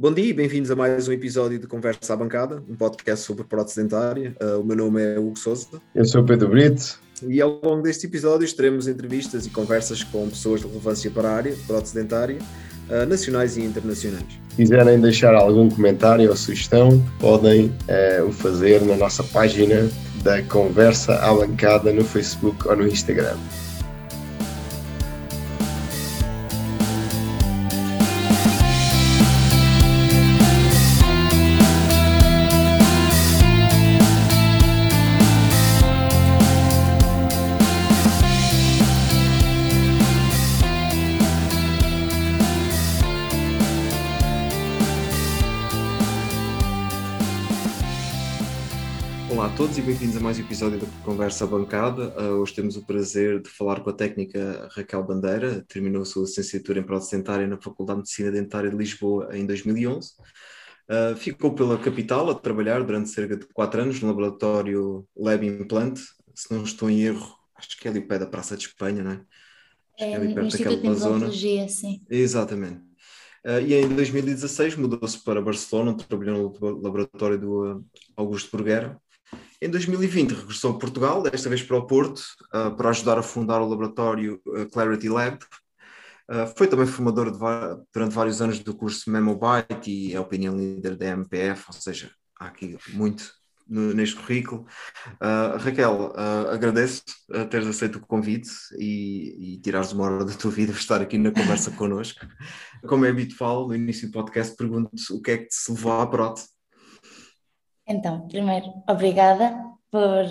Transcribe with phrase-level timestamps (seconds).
[0.00, 3.44] Bom dia e bem-vindos a mais um episódio de Conversa à Bancada, um podcast sobre
[3.44, 4.34] prótese dentária.
[4.42, 5.66] Uh, o meu nome é Hugo Souza.
[5.94, 6.98] Eu sou o Pedro Brito.
[7.28, 11.34] E ao longo deste episódio teremos entrevistas e conversas com pessoas de relevância para a
[11.34, 12.38] área de prótese dentária,
[12.88, 14.24] uh, nacionais e internacionais.
[14.48, 19.86] Se quiserem deixar algum comentário ou sugestão, podem uh, o fazer na nossa página
[20.24, 23.36] da Conversa à Bancada no Facebook ou no Instagram.
[50.20, 52.08] A mais um episódio da Conversa Bancada.
[52.10, 56.24] Uh, hoje temos o prazer de falar com a técnica Raquel Bandeira, terminou a sua
[56.24, 60.10] licenciatura em prótese dentária na Faculdade de Medicina Dentária de Lisboa em 2011.
[60.90, 65.98] Uh, ficou pela capital a trabalhar durante cerca de 4 anos no laboratório Lab Implant,
[66.34, 69.02] se não estou em erro, acho que é ali o pé da Praça de Espanha,
[69.02, 69.20] não é?
[69.98, 71.32] Acho é, ali perto daquela zona.
[71.32, 72.02] Sim.
[72.10, 72.80] Exatamente.
[73.46, 77.84] Uh, e em 2016 mudou-se para Barcelona, onde trabalhou no laboratório do
[78.16, 79.00] Augusto Burguera,
[79.60, 82.22] em 2020 regressou a Portugal, desta vez para o Porto,
[82.54, 85.38] uh, para ajudar a fundar o laboratório uh, Clarity Lab.
[86.30, 87.30] Uh, foi também formador
[87.92, 92.46] durante vários anos do curso MemoByte e é opinion leader da MPF, ou seja, há
[92.46, 93.30] aqui muito
[93.68, 94.64] no, neste currículo.
[95.58, 96.12] Raquel,
[96.50, 97.02] agradeço
[97.32, 101.00] a teres aceito o convite e, e tirares uma hora da tua vida para estar
[101.00, 102.24] aqui na conversa connosco.
[102.86, 106.06] Como é habitual, no início do podcast pergunto o que é que te levou à
[106.06, 106.48] prótese
[107.90, 109.52] então, primeiro, obrigada
[109.90, 110.24] por,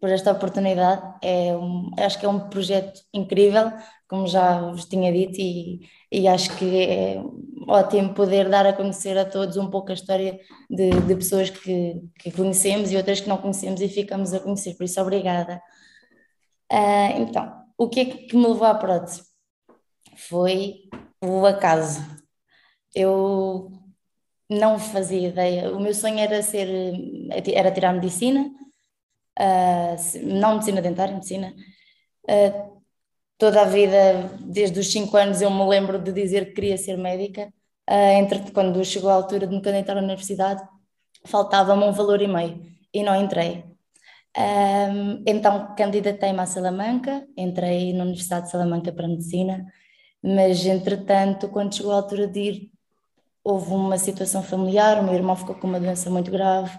[0.00, 1.02] por esta oportunidade.
[1.22, 3.70] É um, acho que é um projeto incrível,
[4.08, 7.22] como já vos tinha dito, e, e acho que é
[7.68, 12.00] ótimo poder dar a conhecer a todos um pouco a história de, de pessoas que,
[12.18, 14.74] que conhecemos e outras que não conhecemos e ficamos a conhecer.
[14.74, 15.60] Por isso, obrigada.
[16.72, 19.22] Uh, então, o que é que me levou à prótese?
[20.16, 20.84] Foi
[21.22, 22.00] o acaso.
[22.94, 23.73] Eu
[24.58, 25.70] não fazia ideia.
[25.72, 26.68] O meu sonho era ser,
[27.52, 28.50] era tirar medicina,
[29.38, 31.54] uh, não medicina dentária, medicina.
[32.24, 32.80] Uh,
[33.38, 36.96] toda a vida, desde os 5 anos, eu me lembro de dizer que queria ser
[36.96, 37.52] médica.
[37.88, 40.62] Uh, entre, quando chegou a altura de me candidatar à universidade,
[41.26, 42.62] faltava-me um valor e meio
[42.92, 43.64] e não entrei.
[44.36, 49.64] Um, então candidatei-me à Salamanca, entrei na Universidade de Salamanca para Medicina,
[50.22, 52.73] mas entretanto, quando chegou a altura de ir
[53.44, 56.76] houve uma situação familiar, o meu irmão ficou com uma doença muito grave,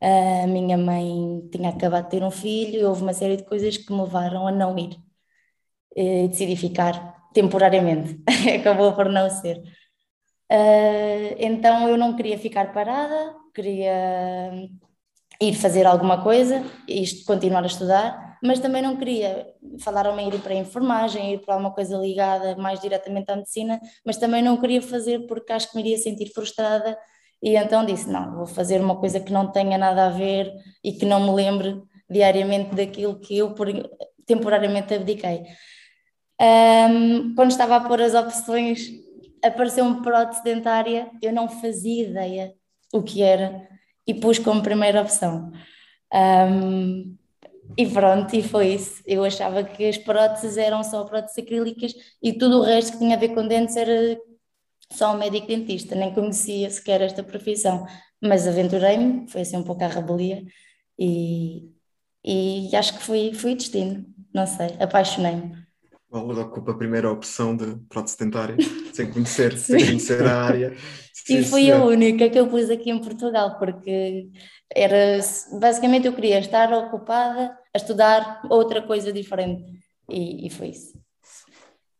[0.00, 3.92] a minha mãe tinha acabado de ter um filho, houve uma série de coisas que
[3.92, 4.96] me levaram a não ir.
[5.96, 8.20] E decidi ficar temporariamente,
[8.60, 9.58] acabou por não ser.
[10.50, 14.52] Uh, então eu não queria ficar parada, queria
[15.40, 19.46] ir fazer alguma coisa, isto continuar a estudar, mas também não queria
[19.80, 24.16] falaram-me ir para a enfermagem, ir para alguma coisa ligada mais diretamente à medicina, mas
[24.16, 26.96] também não queria fazer porque acho que me iria sentir frustrada
[27.42, 30.52] e então disse, não, vou fazer uma coisa que não tenha nada a ver
[30.82, 33.68] e que não me lembre diariamente daquilo que eu por,
[34.24, 35.44] temporariamente abdiquei.
[36.40, 38.90] Um, quando estava a pôr as opções,
[39.42, 42.54] apareceu uma prótese dentária, eu não fazia ideia
[42.92, 43.68] o que era
[44.06, 45.50] e pus como primeira opção.
[46.12, 47.16] Um,
[47.76, 49.02] e pronto, e foi isso.
[49.06, 53.16] Eu achava que as próteses eram só próteses acrílicas e tudo o resto que tinha
[53.16, 54.18] a ver com dentes era
[54.92, 57.86] só um médico dentista, nem conhecia sequer esta profissão.
[58.22, 60.44] Mas aventurei-me, foi assim um pouco a rebelia
[60.98, 61.70] e,
[62.24, 65.66] e acho que foi, foi destino, não sei, apaixonei-me.
[66.08, 68.56] Valor ocupa a primeira opção de prótese dentária,
[68.94, 70.76] sem conhecer, sem conhecer a área.
[71.28, 74.30] e foi a única que eu pus aqui em Portugal, porque
[74.74, 75.18] era
[75.58, 79.64] basicamente eu queria estar ocupada a estudar outra coisa diferente
[80.08, 80.98] e, e foi isso.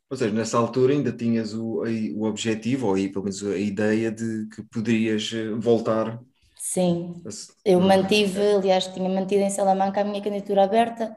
[0.09, 1.83] Ou seja, nessa altura ainda tinhas o,
[2.17, 6.21] o objetivo, ou aí, pelo menos a ideia de que poderias eh, voltar.
[6.57, 7.23] Sim,
[7.65, 11.17] eu mantive, aliás, tinha mantido em Salamanca a minha candidatura aberta,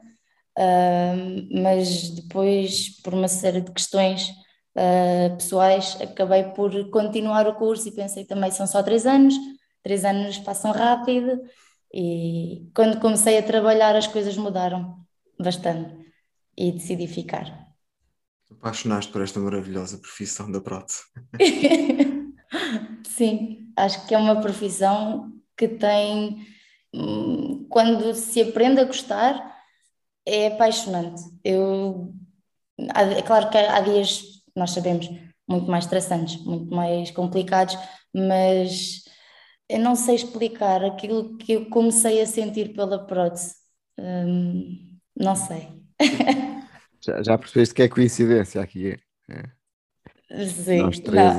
[0.58, 4.30] uh, mas depois, por uma série de questões
[4.76, 9.36] uh, pessoais, acabei por continuar o curso e pensei também são só três anos,
[9.84, 11.42] três anos passam rápido
[11.94, 15.00] e quando comecei a trabalhar as coisas mudaram
[15.40, 15.96] bastante
[16.58, 17.68] e decidi ficar.
[18.52, 21.04] Apaixonaste por esta maravilhosa profissão da prótese.
[23.06, 26.46] Sim, acho que é uma profissão que tem,
[26.94, 29.58] hum, quando se aprende a gostar,
[30.26, 31.22] é apaixonante.
[31.44, 32.14] Eu,
[32.78, 34.24] é claro que há dias,
[34.56, 35.10] nós sabemos,
[35.48, 37.78] muito mais estressantes, muito mais complicados,
[38.14, 39.04] mas
[39.70, 43.56] eu não sei explicar aquilo que eu comecei a sentir pela prótese.
[43.98, 45.68] Hum, não sei.
[47.02, 48.98] Já, já percebeste que é coincidência aqui?
[49.30, 49.44] É.
[50.48, 51.34] Sim, Nós três,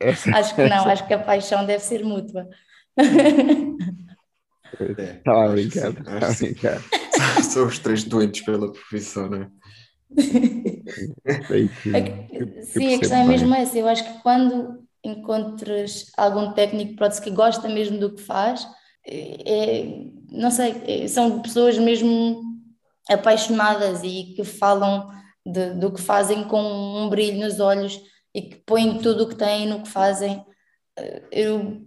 [0.00, 2.48] essa, acho que não, acho que a paixão deve ser mútua.
[4.80, 6.80] Estava a brincar, estava a brincar.
[7.42, 9.50] São os três doentes pela profissão, não é?
[12.62, 13.78] Sim, a questão é mesmo essa.
[13.78, 18.66] Eu acho que quando encontras algum técnico prótese que gosta mesmo do que faz,
[19.06, 19.84] é,
[20.30, 22.40] não sei, é, são pessoas mesmo
[23.08, 25.10] apaixonadas e que falam
[25.44, 28.00] de, do que fazem com um brilho nos olhos
[28.34, 30.44] e que põem tudo o que têm no que fazem.
[31.30, 31.84] Eu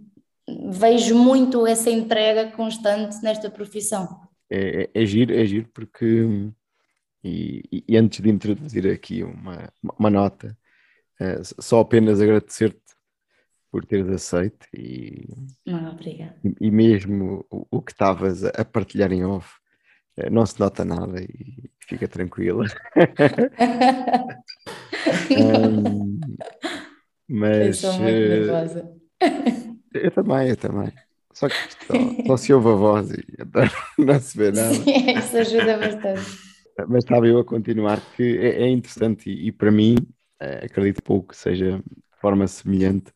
[0.70, 4.20] vejo muito essa entrega constante nesta profissão.
[4.50, 6.52] É, é, é giro, é giro porque,
[7.24, 10.56] e, e, antes de introduzir aqui uma, uma nota,
[11.20, 12.85] é, só apenas agradecer-te
[13.76, 15.28] por teres aceito e,
[15.66, 16.34] Não, obrigada.
[16.42, 19.52] e, e mesmo o, o que estavas a partilhar em off,
[20.16, 22.64] é, não se nota nada e fica tranquila.
[25.38, 26.18] um,
[27.28, 27.82] mas.
[27.82, 28.50] Eu muito
[29.20, 29.76] eh.
[29.92, 30.90] Eu também, eu também.
[31.34, 31.92] Só que só,
[32.28, 33.22] só se ouve a voz e
[34.02, 34.72] não se vê nada.
[34.72, 36.22] Sim, isso ajuda bastante.
[36.88, 39.96] Mas estava eu a continuar, que é, é interessante e, e, para mim,
[40.40, 43.14] é, acredito pouco que seja de forma semelhante.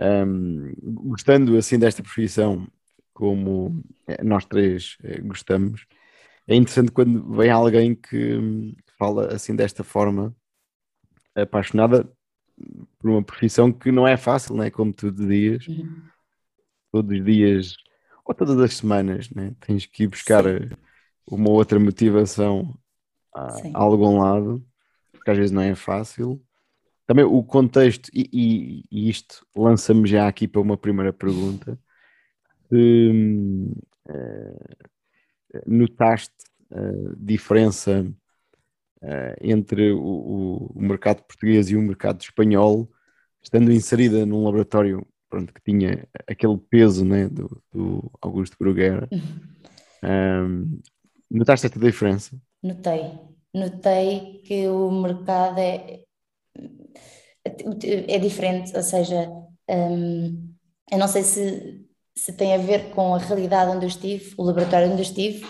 [0.00, 2.66] Um, gostando assim desta profissão,
[3.12, 5.84] como eh, nós três eh, gostamos,
[6.48, 10.34] é interessante quando vem alguém que hum, fala assim desta forma,
[11.34, 12.10] apaixonada
[12.98, 14.70] por uma profissão que não é fácil, não é?
[14.70, 16.02] Como tu dizias, uhum.
[16.90, 17.76] todos os dias
[18.24, 19.54] ou todas as semanas, né?
[19.60, 20.70] tens que ir buscar Sim.
[21.26, 22.78] uma outra motivação
[23.34, 24.64] a, a, algum lado,
[25.12, 26.40] porque às vezes não é fácil.
[27.10, 31.76] Também o contexto, e, e, e isto lança-me já aqui para uma primeira pergunta.
[32.70, 33.74] uh,
[35.66, 36.32] notaste
[36.70, 36.78] a
[37.18, 38.06] diferença
[39.02, 42.88] uh, entre o, o, mercado português e o mercado espanhol,
[43.42, 49.08] estando inserida num laboratório pronto, que tinha aquele peso né, do, do Augusto Bruguera.
[50.04, 50.80] Um,
[51.28, 52.40] notaste esta diferença?
[52.62, 53.18] Notei.
[53.52, 56.04] Notei que o mercado é,
[58.08, 59.30] é diferente, ou seja,
[59.68, 60.54] um,
[60.90, 61.86] eu não sei se,
[62.16, 65.46] se tem a ver com a realidade onde eu estive, o laboratório onde eu estive,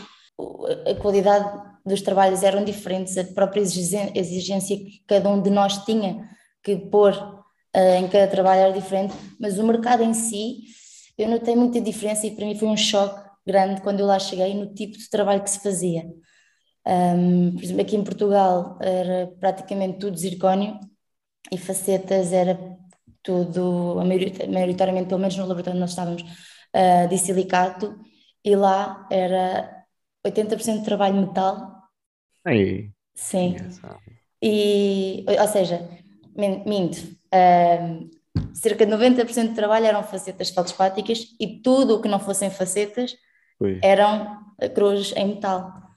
[0.87, 6.29] a qualidade dos trabalhos eram diferentes, a própria exigência que cada um de nós tinha
[6.63, 10.59] que pôr uh, em cada trabalho era diferente, mas o mercado em si,
[11.17, 14.55] eu notei muita diferença e para mim foi um choque grande quando eu lá cheguei
[14.55, 16.05] no tipo de trabalho que se fazia.
[16.91, 20.81] Um, por exemplo, aqui em Portugal era praticamente tudo zircónio
[21.53, 22.59] e facetas era
[23.23, 23.95] tudo,
[24.49, 27.97] maioritariamente, pelo menos no laboratório onde nós estávamos, uh, de silicato,
[28.45, 29.85] e lá era
[30.27, 31.85] 80% de trabalho metal.
[32.45, 32.91] Aí.
[33.15, 33.57] Sim.
[34.43, 35.89] E, ou seja,
[36.35, 38.11] minto, uh,
[38.55, 43.15] cerca de 90% de trabalho eram facetas feldspáticas e tudo o que não fossem facetas
[43.61, 43.79] Ui.
[43.83, 44.41] eram
[44.75, 45.90] cruzes em metal.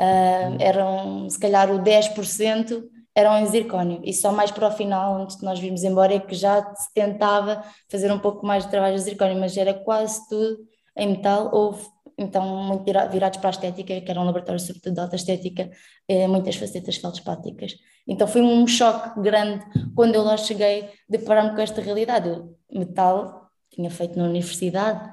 [0.00, 2.82] Uh, eram, se calhar, o 10%
[3.14, 6.18] eram em zircónio e só mais para o final, antes de nós virmos embora, é
[6.18, 10.26] que já se tentava fazer um pouco mais de trabalho de zircónio, mas era quase
[10.26, 10.58] tudo
[10.96, 11.78] em metal ou
[12.16, 15.70] então muito virados para a estética, que era um laboratório sobretudo de alta estética,
[16.06, 17.76] eh, muitas facetas feldspáticas.
[18.06, 22.28] Então foi um choque grande quando eu lá cheguei, deparar-me com esta realidade.
[22.28, 25.10] Eu, metal, tinha feito na universidade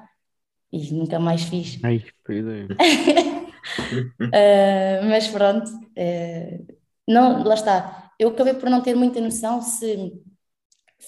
[0.70, 1.78] e nunca mais fiz.
[1.82, 2.04] Ai,
[4.20, 8.10] uh, mas pronto, uh, não, lá está.
[8.18, 10.12] Eu acabei por não ter muita noção se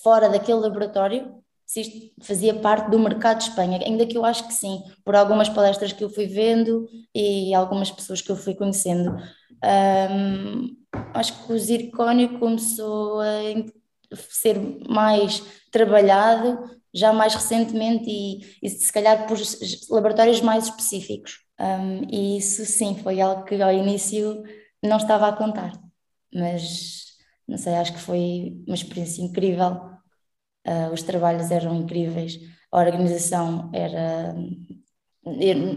[0.03, 1.41] fora daquele laboratório
[1.71, 5.15] se isto fazia parte do mercado de Espanha, ainda que eu acho que sim, por
[5.15, 9.15] algumas palestras que eu fui vendo e algumas pessoas que eu fui conhecendo.
[10.11, 10.77] Um,
[11.15, 13.29] acho que o zircónio começou a
[14.13, 16.59] ser mais trabalhado
[16.95, 19.39] já mais recentemente e, e se calhar por
[19.91, 21.41] laboratórios mais específicos.
[21.59, 24.43] Um, e isso sim foi algo que ao início
[24.83, 25.73] não estava a contar,
[26.35, 27.05] mas
[27.47, 29.91] não sei, acho que foi uma experiência incrível
[30.67, 32.39] uh, os trabalhos eram incríveis,
[32.73, 34.35] a organização era.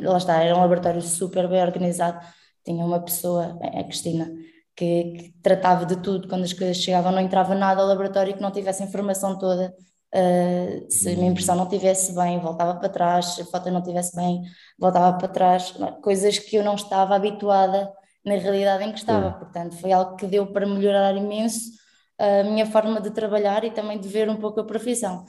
[0.04, 2.26] Lá está, era um laboratório super bem organizado.
[2.64, 4.32] Tinha uma pessoa, a Cristina,
[4.76, 6.28] que, que, tratava de tudo.
[6.30, 9.74] Quando as coisas chegavam, não entrava nada ao laboratório que não tivesse a informação toda.
[10.14, 13.26] Uh, se a minha impressão não tivesse bem, voltava para trás.
[13.26, 14.42] Se a foto não tivesse bem,
[14.78, 15.74] voltava para trás.
[16.02, 17.92] Coisas que eu não estava habituada
[18.24, 19.32] na realidade em que estava.
[19.32, 21.72] Portanto, foi algo que deu para melhorar imenso
[22.18, 25.26] a minha forma de trabalhar e também de ver um pouco a profissão.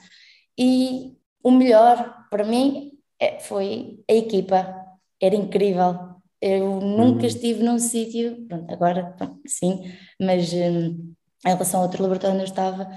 [0.59, 4.85] E o melhor para mim é, foi a equipa,
[5.21, 6.15] era incrível.
[6.41, 7.27] Eu nunca hum.
[7.27, 9.83] estive num sítio, agora sim,
[10.21, 11.15] mas hum,
[11.47, 12.91] em relação a outro laboratório onde eu estava,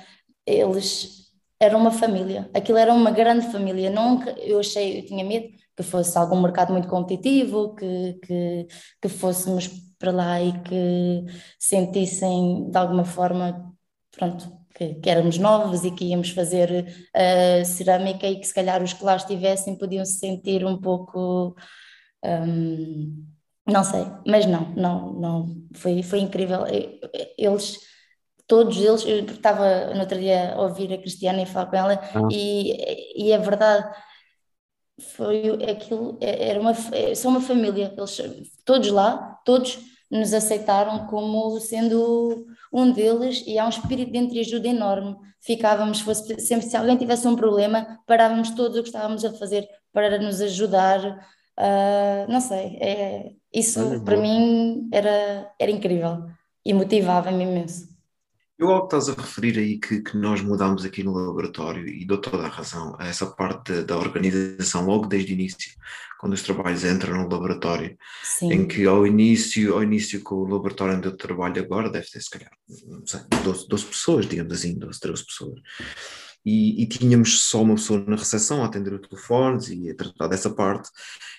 [0.45, 1.26] eles
[1.59, 3.89] eram uma família, aquilo era uma grande família.
[3.89, 8.67] Nunca, eu achei, eu tinha medo que fosse algum mercado muito competitivo, que, que,
[9.01, 11.25] que fôssemos para lá e que
[11.59, 13.73] sentissem de alguma forma,
[14.11, 16.85] pronto, que, que, éramos novos e que íamos fazer
[17.15, 21.55] uh, cerâmica e que se calhar os que lá estivessem podiam se sentir um pouco.
[22.23, 23.25] Um,
[23.67, 26.65] não sei, mas não, não, não, foi, foi incrível.
[27.37, 27.79] Eles,
[28.47, 31.93] todos eles, eu estava no outro dia a ouvir a Cristiana e falar com ela,
[31.93, 32.27] ah.
[32.31, 33.87] e, e é verdade,
[34.99, 38.17] foi aquilo, é, era uma, é, são uma família, eles,
[38.65, 44.67] todos lá, todos nos aceitaram como sendo um deles e há um espírito de entreajuda
[44.67, 45.15] enorme.
[45.41, 49.67] Ficávamos, fosse, sempre se alguém tivesse um problema, parávamos todos o que estávamos a fazer
[49.91, 51.01] para nos ajudar.
[51.59, 56.25] Uh, não sei, é, isso para mim era, era incrível
[56.65, 57.96] e motivava-me imenso.
[58.57, 62.03] Eu ao que estás a referir aí que, que nós mudámos aqui no laboratório e
[62.05, 65.71] dou toda a razão a essa parte da, da organização logo desde o início,
[66.19, 68.51] quando os trabalhos entram no laboratório, Sim.
[68.51, 72.19] em que ao início, ao início com o laboratório onde eu trabalho agora deve ter
[72.19, 72.51] se calhar,
[72.87, 75.61] não sei, 12, 12 pessoas, digamos assim, 12, 13 pessoas
[76.47, 80.27] e, e, tínhamos só uma pessoa na recepção a atender os telefones e a tratar
[80.27, 80.89] dessa parte,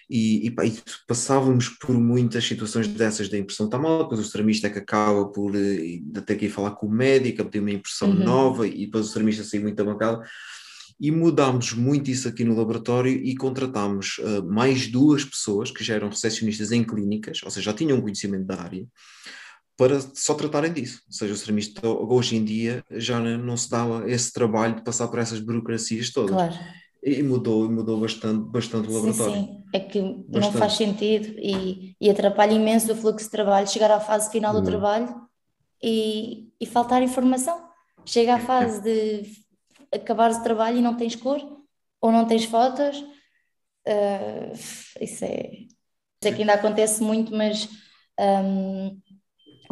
[0.08, 4.66] e, e, e, passávamos por muitas situações dessas da impressão está mal, depois o ceramista
[4.66, 7.70] é que acaba por uh, ter que ir falar com o médico, a pedir uma
[7.70, 8.24] impressão uhum.
[8.24, 10.24] nova, e depois o ceramista saiu muito bancada,
[11.00, 15.94] e mudámos muito isso aqui no laboratório e contratámos uh, mais duas pessoas que já
[15.94, 18.86] eram recepcionistas em clínicas, ou seja, já tinham conhecimento da área,
[19.76, 21.02] para só tratarem disso.
[21.06, 25.06] Ou seja, o ceramista hoje em dia já não se dá esse trabalho de passar
[25.06, 26.34] por essas burocracias todas.
[26.34, 26.54] Claro.
[27.00, 29.34] E mudou, mudou bastante, bastante o laboratório.
[29.34, 29.57] Sim, sim.
[29.72, 30.30] É que bastante.
[30.32, 34.52] não faz sentido e, e atrapalha imenso o fluxo de trabalho, chegar à fase final
[34.52, 34.66] do não.
[34.66, 35.28] trabalho
[35.82, 37.68] e, e faltar informação.
[38.04, 39.30] Chega à fase de
[39.92, 41.40] acabar o trabalho e não tens cor
[42.00, 42.98] ou não tens fotos.
[43.86, 44.52] Uh,
[45.00, 45.50] isso é.
[46.22, 47.68] É que ainda acontece muito, mas
[48.18, 49.00] um,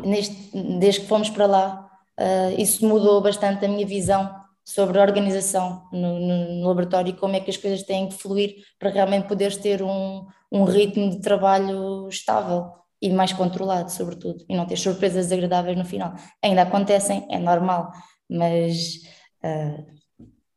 [0.04, 4.32] neste, desde que fomos para lá, uh, isso mudou bastante a minha visão
[4.66, 8.16] sobre a organização no, no, no, laboratório e como é que as coisas têm que
[8.16, 14.44] fluir para realmente poderes ter um, um ritmo de trabalho estável e mais controlado, sobretudo,
[14.48, 16.14] e não ter surpresas desagradáveis no final.
[16.42, 17.92] Ainda acontecem, é normal,
[18.28, 19.02] mas
[19.44, 19.86] uh,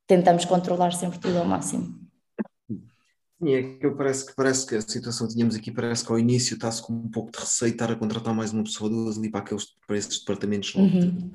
[0.07, 1.99] tentamos controlar sempre tudo ao máximo.
[3.41, 6.11] Sim, é que eu parece que parece que a situação que tínhamos aqui parece que
[6.11, 9.17] ao início está-se com um pouco de receio estar a contratar mais uma pessoa duas
[9.17, 11.31] ali para aqueles para esses departamentos uhum.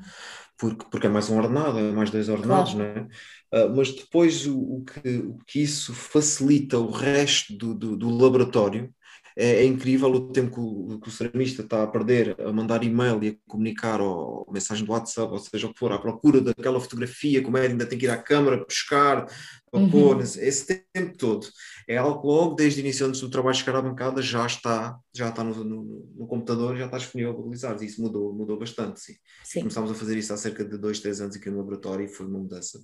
[0.59, 2.95] Porque, porque é mais um ordenado, é mais dois ordenados, claro.
[2.95, 3.65] não é?
[3.67, 8.11] Uh, mas depois o, o, que, o que isso facilita o resto do, do, do
[8.11, 8.93] laboratório
[9.37, 12.85] é, é, incrível o tempo que o, que o ceramista está a perder a mandar
[12.85, 16.41] e-mail e a comunicar ou mensagem do WhatsApp, ou seja o que for, à procura
[16.41, 19.27] daquela fotografia, como é ainda tem que ir à câmara buscar,
[19.75, 19.91] para uhum.
[19.91, 21.49] pôr, esse tempo todo.
[21.89, 24.97] É algo que logo desde o início, antes do trabalho chegar à bancada, já está,
[25.13, 27.83] já está no, no, no computador, já está disponível para utilizar.
[27.83, 29.15] Isso mudou, mudou bastante, sim.
[29.43, 29.61] sim.
[29.61, 32.25] Começámos a fazer isso há cerca de dois, três anos aqui no laboratório e foi
[32.25, 32.79] uma mudança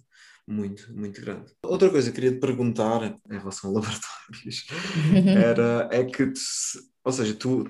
[0.51, 1.53] muito, muito grande.
[1.63, 4.67] Outra coisa que queria te perguntar em relação a laboratórios
[5.47, 6.33] era é que,
[7.05, 7.65] ou seja, tu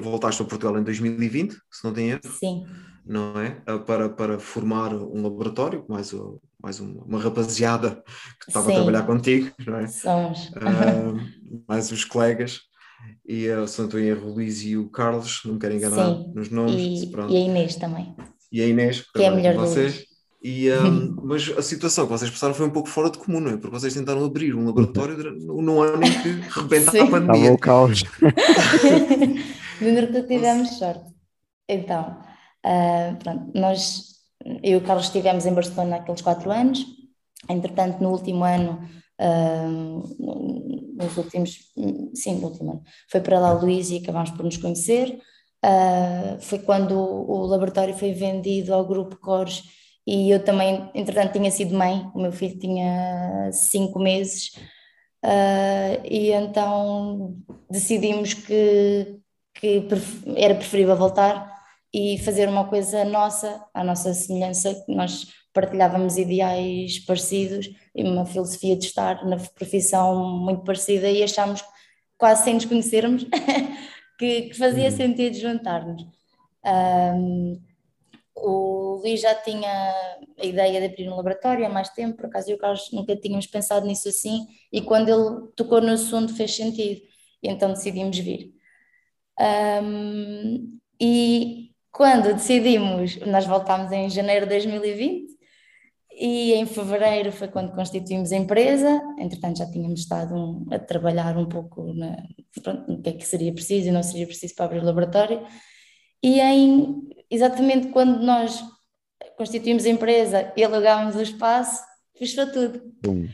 [0.00, 2.20] voltaste a Portugal em 2020, se não tem erro?
[2.24, 2.64] Sim.
[3.04, 3.62] Não é?
[3.66, 6.12] Ah, para, para formar um laboratório, mais,
[6.60, 8.02] mais uma, uma rapaziada
[8.40, 8.72] que estava Sim.
[8.72, 9.86] a trabalhar contigo, não é?
[9.86, 10.48] Somos.
[10.48, 12.62] Uh, mais os colegas.
[13.24, 16.32] E estou em erro, o Luís e o Carlos, não me quero enganar Sim.
[16.34, 16.74] nos nomes.
[16.74, 18.16] E, e a Inês também.
[18.50, 20.15] E a Inês, que é a melhor vocês.
[20.42, 23.50] E, um, mas a situação que vocês passaram foi um pouco fora de comum, não
[23.50, 23.56] é?
[23.56, 27.52] Porque vocês tentaram abrir um laboratório no ano em que rebenta a pandemia.
[27.52, 28.02] Estava o caos.
[29.78, 31.04] que tivemos sorte.
[31.68, 32.16] Então,
[32.64, 34.04] uh, pronto, nós,
[34.62, 36.84] eu e o Carlos estivemos em Barcelona naqueles quatro anos.
[37.48, 38.88] Entretanto, no último ano,
[39.20, 41.72] uh, nos últimos,
[42.14, 45.18] sim, no último ano, foi para lá o Luís e acabámos por nos conhecer.
[45.64, 49.64] Uh, foi quando o, o laboratório foi vendido ao grupo Cores
[50.06, 54.52] e eu também, entretanto, tinha sido mãe, o meu filho tinha cinco meses,
[55.24, 57.36] uh, e então
[57.68, 59.18] decidimos que,
[59.54, 59.88] que
[60.36, 61.52] era preferível voltar
[61.92, 68.76] e fazer uma coisa nossa, à nossa semelhança, nós partilhávamos ideais parecidos e uma filosofia
[68.76, 71.64] de estar na profissão muito parecida e achámos,
[72.18, 73.24] quase sem nos conhecermos,
[74.18, 74.96] que, que fazia uhum.
[74.96, 76.06] sentido juntar-nos.
[76.64, 77.60] Um,
[78.36, 79.68] o Luís já tinha
[80.38, 82.90] a ideia de abrir um laboratório há mais tempo, por acaso eu e o Carlos
[82.92, 87.00] nunca tínhamos pensado nisso assim, e quando ele tocou no assunto fez sentido,
[87.42, 88.52] e então decidimos vir.
[89.82, 95.36] Um, e quando decidimos, nós voltámos em janeiro de 2020,
[96.18, 101.36] e em fevereiro foi quando constituímos a empresa, entretanto já tínhamos estado um, a trabalhar
[101.36, 102.16] um pouco na,
[102.62, 105.46] pronto, no que é que seria preciso e não seria preciso para abrir o laboratório,
[106.22, 108.62] e em, exatamente quando nós
[109.36, 111.82] constituímos a empresa e alugámos o espaço,
[112.18, 112.80] fechou tudo.
[113.02, 113.28] Bum,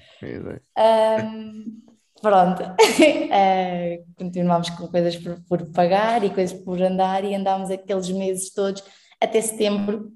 [0.79, 1.83] um,
[2.21, 8.11] pronto, uh, continuámos com coisas por, por, pagar e coisas por andar e andámos aqueles
[8.11, 8.83] meses todos
[9.21, 10.13] até setembro.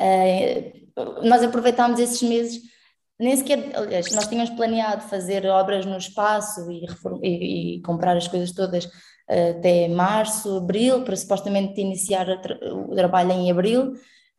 [0.00, 2.60] Uh, nós aproveitámos esses meses,
[3.18, 6.86] nem sequer, aliás, nós tínhamos planeado fazer obras no espaço e,
[7.22, 8.88] e, e comprar as coisas todas
[9.30, 13.92] até março, abril, para supostamente iniciar o trabalho em abril.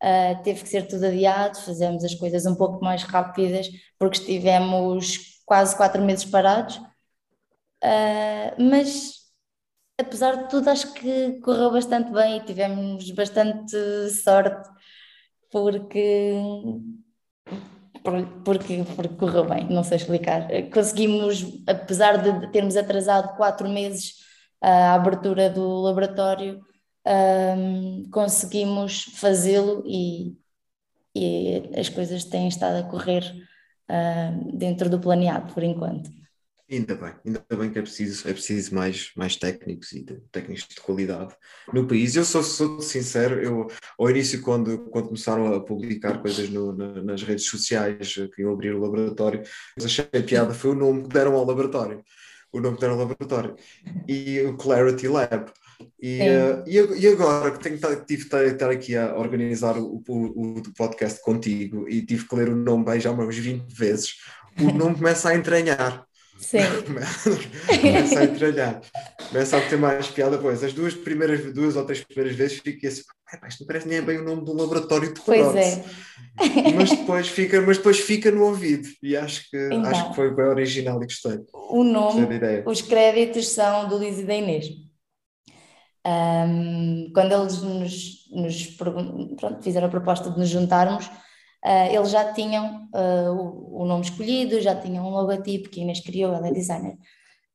[0.04, 3.70] Uh, teve que ser tudo adiado, fizemos as coisas um pouco mais rápidas,
[4.00, 6.78] porque estivemos quase quatro meses parados.
[7.84, 9.14] Uh, mas,
[10.00, 13.78] apesar de tudo, acho que correu bastante bem e tivemos bastante
[14.24, 14.70] sorte,
[15.52, 16.36] porque
[18.04, 20.48] porque, porque correu bem, não sei explicar.
[20.74, 24.16] Conseguimos, apesar de termos atrasado quatro meses
[24.62, 26.62] a abertura do laboratório,
[27.06, 30.38] um, conseguimos fazê-lo e,
[31.16, 33.24] e, as coisas têm estado a correr
[33.90, 36.10] uh, dentro do planeado por enquanto.
[36.70, 40.66] Ainda bem, ainda bem que é preciso, é preciso mais, mais técnicos e de, técnicos
[40.70, 41.36] de qualidade
[41.74, 42.16] no país.
[42.16, 43.68] Eu sou, sou sincero, eu
[44.00, 48.54] ao início, quando, quando começaram a publicar coisas no, na, nas redes sociais que iam
[48.54, 49.44] abrir o laboratório,
[49.84, 52.02] achei piada foi o nome que deram ao laboratório
[52.52, 53.56] o nome do laboratório,
[54.08, 55.52] e o Clarity Lab.
[56.02, 60.74] E, uh, e, agora que tenho, tive de estar aqui a organizar o, o, o,
[60.76, 64.16] podcast contigo e tive que ler o nome bem já umas 20 vezes,
[64.60, 66.06] o nome começa a entranhar.
[66.38, 66.60] Sim.
[67.82, 68.82] começa a entranhar.
[69.30, 70.38] Começa a ter mais piada.
[70.40, 73.04] Pois, as duas primeiras, duas ou três primeiras vezes fiquei assim,
[73.48, 75.84] isto não parece nem bem o nome do laboratório de Pois é.
[76.76, 80.34] Mas depois fica, mas depois fica no ouvido e acho que, então, acho que foi
[80.34, 81.40] bem original e gostei.
[81.54, 82.28] O nome,
[82.66, 84.68] os créditos são do Liz e da Inês.
[86.06, 92.34] Um, quando eles nos, nos pronto, fizeram a proposta de nos juntarmos, uh, eles já
[92.34, 96.48] tinham uh, o, o, nome escolhido, já tinham um logotipo que a Inês criou, ela
[96.48, 96.98] é designer.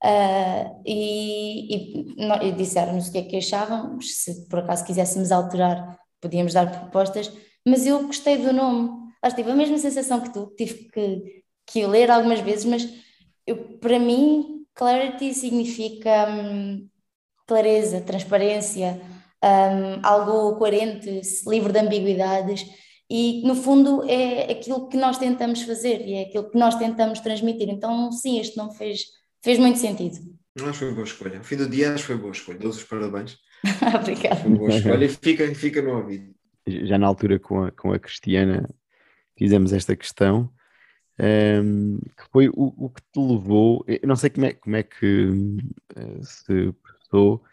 [0.05, 5.99] Uh, e, e, e disseram-nos o que é que achavam, se por acaso quiséssemos alterar,
[6.21, 7.33] podíamos dar propostas,
[7.67, 8.91] mas eu gostei do nome.
[9.23, 12.89] Acho que tive a mesma sensação que tu, tive que, que ler algumas vezes, mas
[13.47, 16.89] eu, para mim, clarity significa hum,
[17.47, 19.01] clareza, transparência,
[19.43, 22.67] hum, algo coerente, livre de ambiguidades.
[23.09, 27.21] E no fundo é aquilo que nós tentamos fazer e é aquilo que nós tentamos
[27.21, 27.69] transmitir.
[27.71, 29.16] Então, sim, este não fez
[29.47, 30.17] Fez muito sentido.
[30.59, 31.39] Acho que foi boa escolha.
[31.39, 32.59] O fim do dia acho que foi boa escolha.
[32.59, 33.39] Dou-vos os parabéns.
[33.95, 34.35] Obrigada.
[34.35, 36.35] Foi boa escolha e fica, fica no ouvido.
[36.67, 38.69] Já na altura com a, com a Cristiana
[39.39, 40.51] fizemos esta questão.
[41.21, 44.75] Um, ehm, que foi o, o, que te levou, eu não sei como é, como
[44.75, 45.27] é que
[45.97, 47.45] uh, se processou,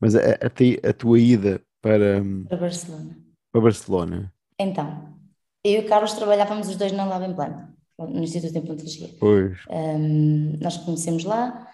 [0.00, 3.18] mas a, a, a, tua ida para, para Barcelona.
[3.50, 4.32] Para Barcelona.
[4.60, 5.18] Então,
[5.64, 7.71] eu e o Carlos trabalhávamos os dois na Lava em Planta
[8.08, 9.10] no Instituto de Implantologia.
[9.18, 9.58] Pois.
[9.70, 11.68] Um, nós conhecemos lá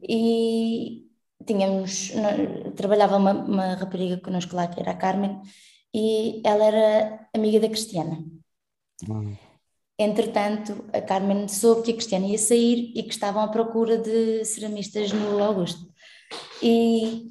[0.00, 1.04] e
[1.46, 2.12] tínhamos,
[2.76, 5.40] trabalhava uma, uma rapariga connosco lá que era a Carmen
[5.94, 8.24] e ela era amiga da Cristiana.
[9.08, 9.36] Hum.
[9.98, 14.44] Entretanto, a Carmen soube que a Cristiana ia sair e que estavam à procura de
[14.44, 15.86] ceramistas no Augusto.
[16.60, 17.30] E,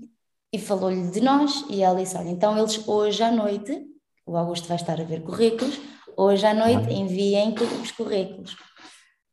[0.52, 3.86] e falou-lhe de nós e ela disse, olha, então eles hoje à noite,
[4.26, 5.78] o Augusto vai estar a ver currículos,
[6.18, 8.54] Hoje à noite enviem os currículos.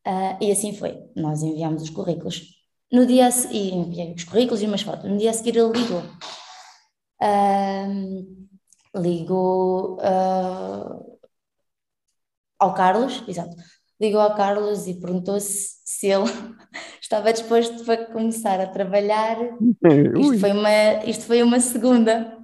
[0.07, 0.99] Uh, e assim foi.
[1.15, 2.43] Nós enviámos os currículos.
[2.93, 5.09] No dia e enviei os currículos e umas fotos.
[5.09, 6.03] No dia a seguir ele ligou.
[7.23, 8.41] Uh,
[8.97, 11.19] ligou uh,
[12.59, 13.55] ao Carlos, exato.
[14.01, 16.25] Ligou ao Carlos e perguntou se, se ele
[17.01, 19.37] estava disposto para começar a trabalhar.
[20.19, 22.39] Isto foi uma, isto foi uma segunda.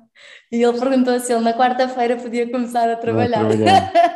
[0.51, 3.49] E ele perguntou se ele na quarta-feira podia começar a trabalhar.
[3.49, 3.93] trabalhar.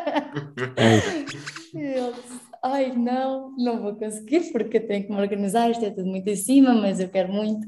[1.74, 5.84] e ele disse, ai não, não vou conseguir porque eu tenho que me organizar, isto
[5.84, 7.66] é tudo muito em cima, mas eu quero muito.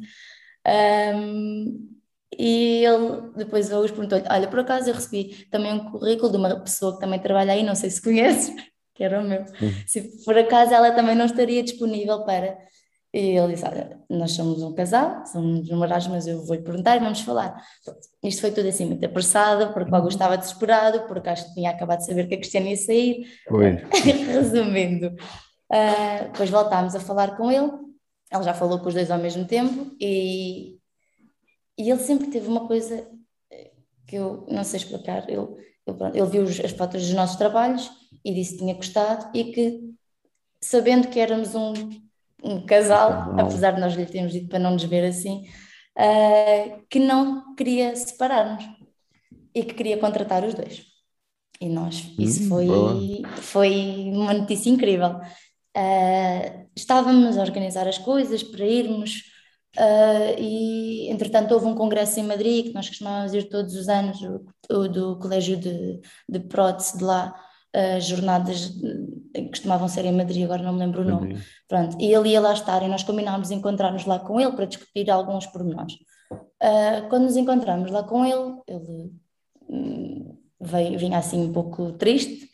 [0.67, 1.93] Um,
[2.39, 6.61] e ele depois o perguntou olha, por acaso eu recebi também um currículo de uma
[6.61, 8.55] pessoa que também trabalha aí, não sei se conheces,
[8.95, 9.45] que era o meu.
[9.87, 12.59] Se por acaso ela também não estaria disponível para...
[13.13, 17.01] E ele disse: Olha, nós somos um casal, somos namorados, mas eu vou-lhe perguntar e
[17.01, 17.63] vamos falar.
[18.23, 21.71] Isto foi tudo assim muito apressado, porque o Augusto estava desesperado, porque acho que tinha
[21.71, 23.27] acabado de saber que a Cristiana ia sair.
[24.33, 27.71] Resumindo, uh, depois voltámos a falar com ele,
[28.33, 30.79] ele já falou com os dois ao mesmo tempo e,
[31.77, 33.07] e ele sempre teve uma coisa
[34.07, 35.29] que eu não sei explicar.
[35.29, 35.49] Ele,
[35.87, 37.91] ele, ele viu as fotos dos nossos trabalhos
[38.25, 39.81] e disse que tinha gostado e que,
[40.61, 41.73] sabendo que éramos um
[42.43, 45.45] um casal, apesar de nós lhe termos dito para não nos ver assim,
[45.99, 48.65] uh, que não queria separar-nos
[49.55, 50.83] e que queria contratar os dois.
[51.61, 55.21] E nós, isso hum, foi, foi uma notícia incrível.
[55.77, 59.23] Uh, estávamos a organizar as coisas para irmos,
[59.79, 64.21] uh, e entretanto houve um congresso em Madrid que nós costumávamos ir todos os anos,
[64.23, 67.33] o, o do Colégio de, de Prótese de lá,
[67.75, 68.73] as jornadas
[69.35, 71.39] que costumavam ser em Madrid, agora não me lembro o nome.
[71.67, 75.11] Pronto, e ele ia lá estar e nós combinámos encontrar-nos lá com ele para discutir
[75.11, 75.95] alguns pormenores.
[76.33, 79.13] Uh, quando nos encontramos lá com ele, ele
[79.69, 82.51] um, veio, vinha assim um pouco triste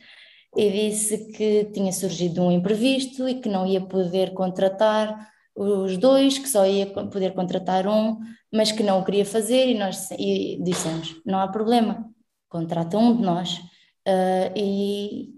[0.57, 6.39] e disse que tinha surgido um imprevisto e que não ia poder contratar os dois,
[6.39, 8.19] que só ia poder contratar um,
[8.53, 12.09] mas que não o queria fazer e nós e dissemos, não há problema,
[12.49, 13.61] contrata um de nós
[14.09, 15.35] uh, e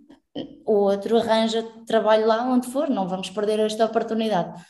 [0.65, 4.61] o outro arranja trabalho lá onde for, não vamos perder esta oportunidade.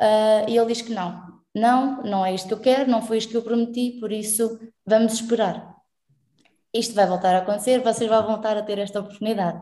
[0.00, 1.22] Uh, e ele diz que não,
[1.54, 4.58] não, não é isto que eu quero, não foi isto que eu prometi, por isso
[4.84, 5.74] vamos esperar.
[6.74, 9.58] Isto vai voltar a acontecer, vocês vão voltar a ter esta oportunidade.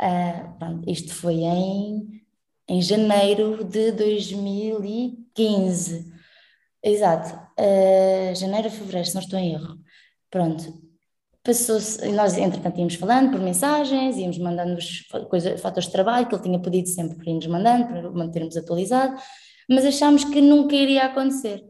[0.00, 2.22] Uh, pronto, isto foi em,
[2.68, 6.16] em janeiro de 2015.
[6.80, 7.36] Exato,
[8.36, 9.76] janeiro fevereiro, se não estou em erro.
[10.30, 10.87] Pronto,
[11.42, 16.34] Passou-se, nós entretanto íamos falando por mensagens, íamos mandando os coisa, fatores de trabalho que
[16.34, 19.16] ele tinha pedido sempre para irmos mandando, para mantermos atualizado,
[19.68, 21.64] mas achámos que nunca iria acontecer.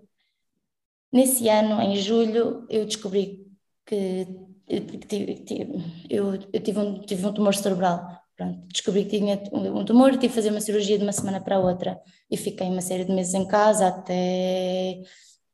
[1.12, 3.46] Nesse ano, em julho, eu descobri
[3.86, 4.26] que
[4.68, 8.06] eu, eu tive, um, tive um tumor cerebral.
[8.36, 11.58] Pronto, descobri que tinha um tumor, tive que fazer uma cirurgia de uma semana para
[11.58, 12.00] outra
[12.30, 15.02] e fiquei uma série de meses em casa até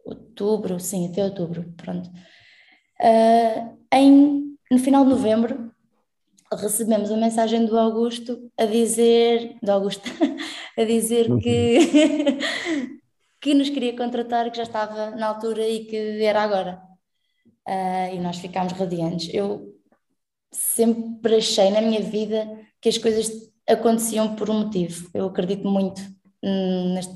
[0.04, 2.10] outubro, sim, até outubro, pronto.
[3.00, 5.72] Uh, em, no final de novembro,
[6.52, 10.08] recebemos a mensagem do Augusto a dizer, do Augusto,
[10.76, 12.38] a dizer que,
[13.40, 16.82] que nos queria contratar, que já estava na altura e que era agora.
[17.66, 19.32] Uh, e nós ficámos radiantes.
[19.32, 19.74] Eu
[20.52, 22.46] sempre achei na minha vida
[22.80, 23.30] que as coisas
[23.66, 25.08] aconteciam por um motivo.
[25.14, 26.00] Eu acredito muito
[26.42, 27.14] neste,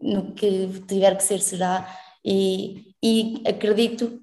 [0.00, 1.86] no que tiver que ser, será,
[2.24, 4.20] e, e acredito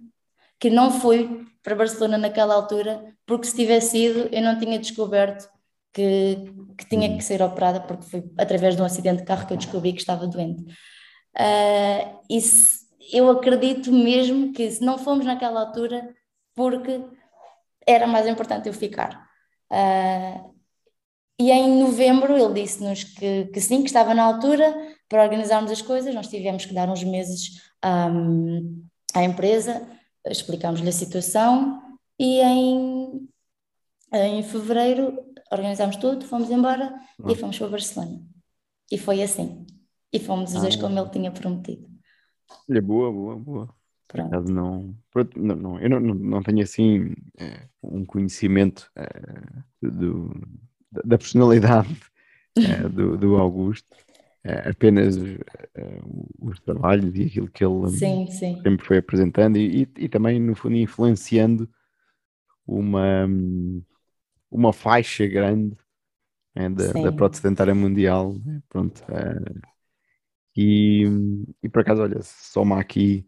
[0.59, 5.49] que não fui para Barcelona naquela altura, porque se tivesse ido eu não tinha descoberto
[5.93, 6.37] que,
[6.77, 9.57] que tinha que ser operada, porque foi através de um acidente de carro que eu
[9.57, 10.63] descobri que estava doente.
[11.37, 16.13] Uh, e se, eu acredito mesmo que se não fomos naquela altura,
[16.55, 17.03] porque
[17.87, 19.27] era mais importante eu ficar.
[19.71, 20.51] Uh,
[21.39, 24.75] e em novembro ele disse-nos que, que sim, que estava na altura
[25.09, 26.13] para organizarmos as coisas.
[26.13, 29.87] Nós tivemos que dar uns meses um, à empresa
[30.25, 31.81] explicámos-lhe a situação
[32.19, 33.27] e em,
[34.13, 35.17] em fevereiro
[35.51, 37.31] organizámos tudo, fomos embora ah.
[37.31, 38.21] e fomos para Barcelona.
[38.91, 39.65] E foi assim.
[40.13, 40.79] E fomos os dois ah.
[40.79, 41.89] como ele tinha prometido.
[42.69, 43.75] Olha, boa, boa, boa.
[44.45, 44.93] não,
[45.35, 49.07] não, não, eu não, não tenho assim é, um conhecimento é,
[49.81, 50.31] do,
[51.05, 51.97] da personalidade
[52.57, 53.95] é, do, do Augusto,
[54.43, 58.61] apenas uh, os trabalhos e aquilo que ele sim, sim.
[58.61, 61.69] sempre foi apresentando e, e, e, também, no fundo, influenciando
[62.65, 63.27] uma,
[64.49, 65.77] uma faixa grande
[66.55, 68.33] né, da, da prótese dentária mundial.
[68.43, 69.61] Né, pronto, uh,
[70.55, 71.03] e,
[71.63, 73.27] e por acaso, olha, soma aqui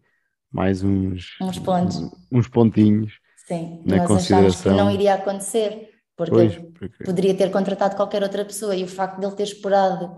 [0.51, 4.71] mais uns, uns pontos, uns pontinhos Sim, na nós consideração.
[4.71, 8.87] que não iria acontecer, porque, pois, porque poderia ter contratado qualquer outra pessoa e o
[8.87, 10.15] facto de ele ter esperado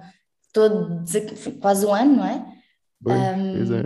[0.56, 1.04] todo
[1.60, 2.46] quase um ano, não é?
[3.04, 3.84] Pois, um, é.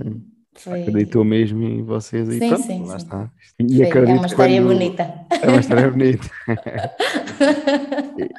[0.54, 0.82] Foi...
[0.84, 3.06] Acreditou mesmo em vocês e sim, pronto, sim, lá sim.
[3.06, 3.32] está.
[3.60, 4.68] E é uma história quando...
[4.68, 5.26] bonita.
[5.42, 6.30] É uma história bonita.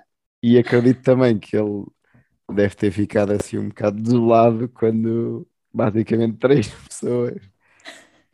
[0.42, 1.86] e, e acredito também que ele
[2.52, 7.40] deve ter ficado assim um bocado desolado quando basicamente três pessoas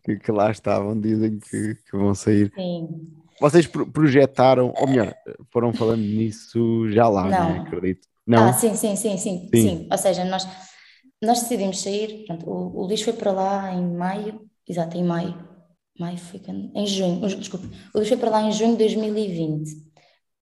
[0.05, 2.53] que, que lá estavam dizem que, que vão sair.
[2.55, 2.89] Sim.
[3.41, 5.15] Vocês projetaram, ou melhor,
[5.51, 7.59] foram falando nisso já lá, não, né?
[7.61, 8.09] acredito.
[8.27, 8.49] Não?
[8.49, 9.57] Ah, sim, sim, sim, sim, sim.
[9.57, 9.89] sim.
[9.91, 10.47] Ou seja, nós,
[11.23, 15.35] nós decidimos sair, pronto, o, o Luís foi para lá em maio, exato, em maio,
[15.99, 16.41] maio foi
[16.75, 19.71] em junho, desculpa, o Luís foi para lá em junho de 2020,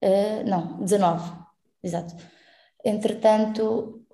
[0.03, 1.31] uh, não, 19,
[1.83, 2.15] exato.
[2.85, 4.05] Entretanto,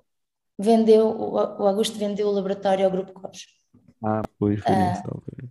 [0.59, 3.45] vendeu, o Augusto vendeu o laboratório ao Grupo Cos.
[4.03, 5.03] Ah, pois foi Ah,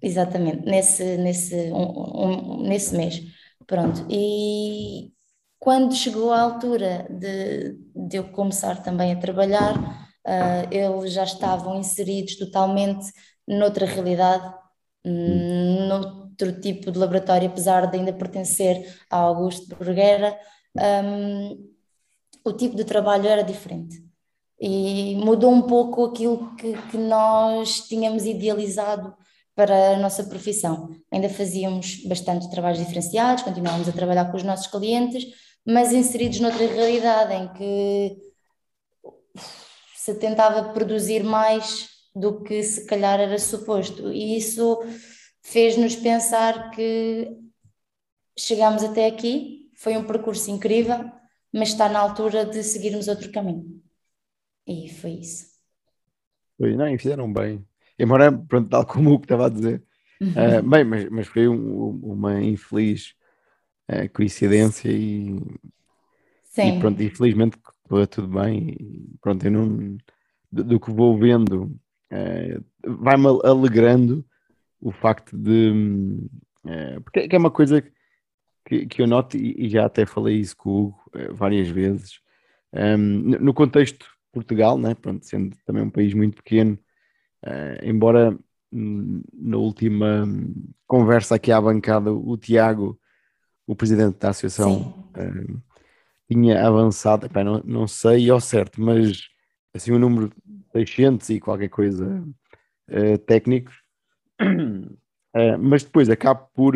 [0.02, 3.20] Exatamente, nesse, nesse, um- um- nesse mês.
[3.66, 5.12] Pronto, e
[5.60, 11.78] quando chegou a altura de, de eu começar também a trabalhar, ah, eles já estavam
[11.78, 13.12] inseridos totalmente
[13.46, 14.54] noutra realidade,
[15.04, 20.38] hum, noutro tipo de laboratório, apesar de ainda pertencer ao Augusto Burguera,
[21.04, 21.70] hum,
[22.44, 24.02] o tipo de trabalho era diferente.
[24.58, 29.14] E mudou um pouco aquilo que, que nós tínhamos idealizado
[29.54, 30.88] para a nossa profissão.
[31.12, 35.26] Ainda fazíamos bastante trabalhos diferenciados, continuávamos a trabalhar com os nossos clientes,
[35.66, 38.30] mas inseridos noutra realidade em que
[39.94, 44.12] se tentava produzir mais do que se calhar era suposto.
[44.12, 44.78] E isso
[45.42, 47.28] fez-nos pensar que
[48.38, 51.10] chegámos até aqui, foi um percurso incrível,
[51.52, 53.80] mas está na altura de seguirmos outro caminho.
[54.66, 55.46] E foi isso.
[56.56, 57.64] Foi, não, e fizeram bem.
[57.98, 59.82] Embora, pronto, tal como o que estava a dizer.
[60.34, 63.14] Ah, bem, mas, mas foi um- uma infeliz
[63.90, 65.36] ah, coincidência e,
[66.44, 67.56] Sim, e pronto, infelizmente
[67.88, 68.76] correu tudo bem.
[68.78, 69.98] E pronto, eu não,
[70.50, 71.76] do, do que vou vendo,
[72.10, 74.24] ah, vai-me alegrando
[74.80, 75.72] o facto de.
[76.64, 77.82] ah, porque é é uma coisa
[78.64, 81.68] que, que eu noto, e, e já até falei isso com o Hugo ah, várias
[81.68, 82.20] vezes,
[82.72, 84.94] hum, no contexto de Portugal, né?
[84.94, 86.78] Pronto, sendo também um país muito pequeno,
[87.82, 88.38] embora
[88.72, 90.28] hum, na última
[90.86, 92.99] conversa aqui à bancada, o Tiago,
[93.70, 95.62] o presidente da associação, sim,
[96.28, 99.28] tinha avançado, epá, não, não sei ao certo, mas
[99.72, 102.24] assim o número de 600 e qualquer coisa
[102.88, 103.74] eh, técnicos,
[105.32, 106.74] Eh, mas depois acabo por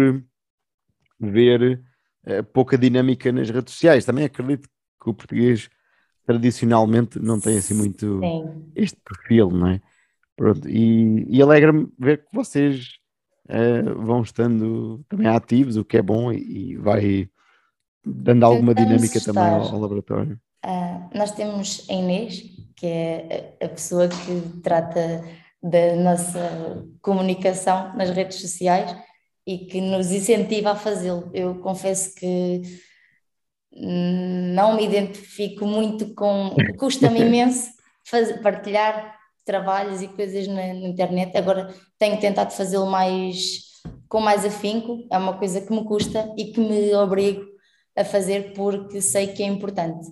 [1.19, 1.83] ver
[2.25, 4.05] eh, pouca dinâmica nas redes sociais.
[4.05, 4.69] Também acredito
[5.03, 5.69] que o português
[6.25, 8.73] tradicionalmente não tem assim muito sim.
[8.77, 9.83] este perfil, não é?
[10.37, 13.01] Pronto, e, e alegra-me ver que vocês
[13.49, 17.29] eh, vão estando também ativos, o que é bom, e, e vai
[18.05, 19.75] dando alguma Tentamos dinâmica também ao, estar.
[19.75, 20.41] ao laboratório.
[20.63, 22.43] Ah, nós temos a Inês,
[22.77, 25.23] que é a pessoa que trata
[25.63, 28.95] da nossa comunicação nas redes sociais
[29.47, 31.31] e que nos incentiva a fazê-lo.
[31.33, 32.63] Eu confesso que
[33.73, 36.55] não me identifico muito com.
[36.79, 37.71] Custa-me imenso
[38.05, 39.14] faz- partilhar
[39.45, 41.37] trabalhos e coisas na, na internet.
[41.37, 43.75] Agora tenho tentado fazê-lo mais
[44.09, 47.45] com mais afinco, é uma coisa que me custa e que me obrigo
[47.97, 50.09] a fazer porque sei que é importante.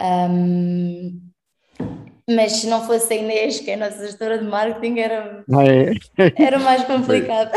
[0.00, 1.20] Ahm,
[2.28, 6.42] mas se não fosse a Inês, que é a nossa gestora de marketing, era, é?
[6.42, 7.50] era mais complicado.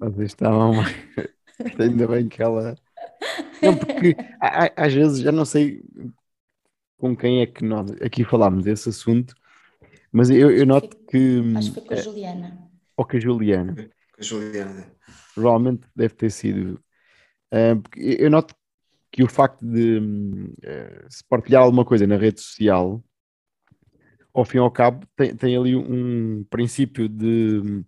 [0.00, 0.72] Vocês estavam.
[1.78, 2.74] Ainda bem que ela.
[3.62, 5.82] Não, porque às vezes já não sei
[6.98, 9.34] com quem é que nós aqui falámos desse assunto,
[10.12, 11.42] mas eu, eu noto que.
[11.56, 12.70] Acho que foi com a eh, Juliana.
[12.96, 13.74] Ou que a Juliana.
[13.74, 14.92] Com a Juliana.
[15.34, 16.80] provavelmente deve ter sido.
[17.82, 18.54] Porque eu noto
[19.16, 19.98] que o facto de
[20.62, 23.02] eh, se partilhar alguma coisa na rede social,
[24.34, 27.84] ao fim e ao cabo, tem, tem ali um princípio de hum,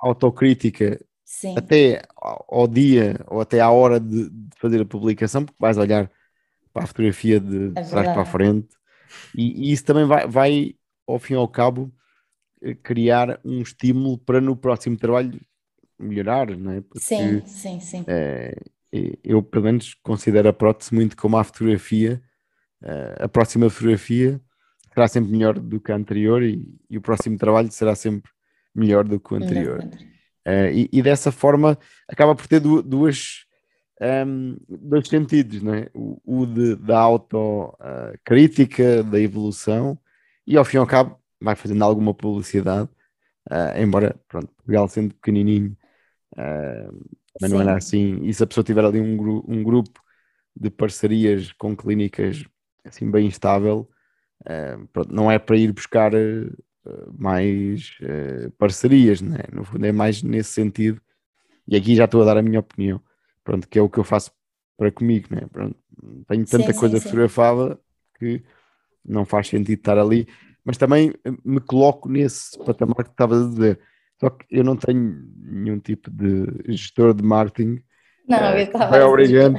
[0.00, 5.56] autocrítica Sim, até ao dia ou até à hora de, de fazer a publicação, porque
[5.58, 6.10] vais olhar
[6.70, 8.68] para a fotografia de, É trás para a frente,
[9.34, 10.74] e, e isso também vai, vai,
[11.08, 11.92] ao fim e ao cabo,
[12.62, 15.40] eh, criar um estímulo para no próximo trabalho
[15.98, 16.80] melhorar, não é?
[16.80, 18.04] Porque sim, sim, sim.
[18.08, 18.54] eh,
[19.24, 22.22] eu, pelo menos, considero a prótese muito como a fotografia.
[22.82, 24.40] eh, a próxima fotografia
[24.94, 28.30] será sempre melhor do que a anterior e, e o próximo trabalho será sempre
[28.74, 29.84] melhor do que o anterior.
[30.44, 33.44] Eh, e, e dessa forma acaba por ter du- duas,
[34.00, 35.88] ehm, dois sentidos, não é?
[35.94, 39.98] O, o de, da autocrítica, da evolução,
[40.48, 42.90] e ao fim e ao cabo vai fazendo alguma publicidade,
[43.50, 45.76] eh, embora, pronto, Portugal sendo pequenininho,
[46.36, 46.88] eh,
[47.40, 47.78] mas não era Sim.
[47.78, 50.00] assim, e se a pessoa tiver ali um, gru- um grupo
[50.56, 52.44] de parcerias com clínicas
[52.84, 53.88] assim bem estável,
[54.46, 56.12] eh, pronto, não é para ir buscar
[57.18, 57.96] mais
[58.58, 59.38] parcerias, né?
[59.52, 61.00] No fundo é mais nesse sentido.
[61.68, 63.02] E aqui já estou a dar a minha opinião,
[63.44, 64.32] pronto, que é o que eu faço
[64.78, 65.42] para comigo, né?
[65.52, 65.76] Pronto,
[66.28, 67.18] tenho Sim, tanta sim, coisa sim.
[67.18, 67.80] fotografada
[68.18, 68.42] que
[69.08, 70.26] não faz sentido estar ali,
[70.64, 73.80] mas também eh, me coloco nesse patamar que estavas a dizer.
[74.20, 77.80] Só que eu não tenho nenhum tipo de gestor de marketing.
[78.28, 79.58] Não, eh, eu estava vai a obrigando.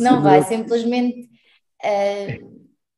[0.00, 1.28] Não vai, simplesmente
[1.82, 2.40] eh,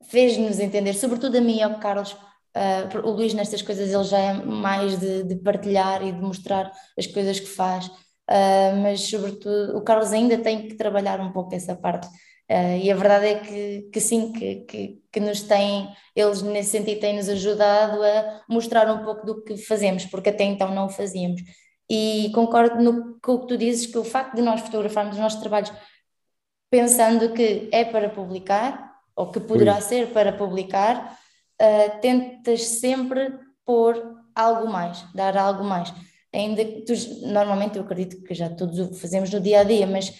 [0.09, 2.17] fez-nos entender, sobretudo a mim e ao Carlos.
[2.55, 6.71] eh, o Luís, nestas coisas, ele já é mais de, de partilhar e de mostrar
[6.97, 7.91] as coisas que faz,
[8.29, 12.07] eh, mas, sobretudo, o Carlos ainda tem que trabalhar um pouco essa parte
[12.49, 16.71] Uh, e a verdade é que, que sim, que, que, que, nos têm, eles nesse
[16.71, 20.89] sentido têm-nos ajudado a mostrar um pouco do que fazemos, porque até então não o
[20.89, 21.43] fazíamos.
[21.91, 25.21] E concordo no, com o que tu dizes, que o facto de nós fotografarmos os
[25.21, 25.73] nossos trabalhos
[26.71, 29.89] pensando que é para publicar, ou que poderá Sim.
[29.89, 31.19] ser para publicar,
[31.61, 33.97] uh, tentas sempre pôr
[34.35, 35.93] algo mais, dar algo mais.
[36.33, 39.87] Ainda que tu, normalmente eu acredito que já todos o fazemos no dia a dia,
[39.87, 40.13] mas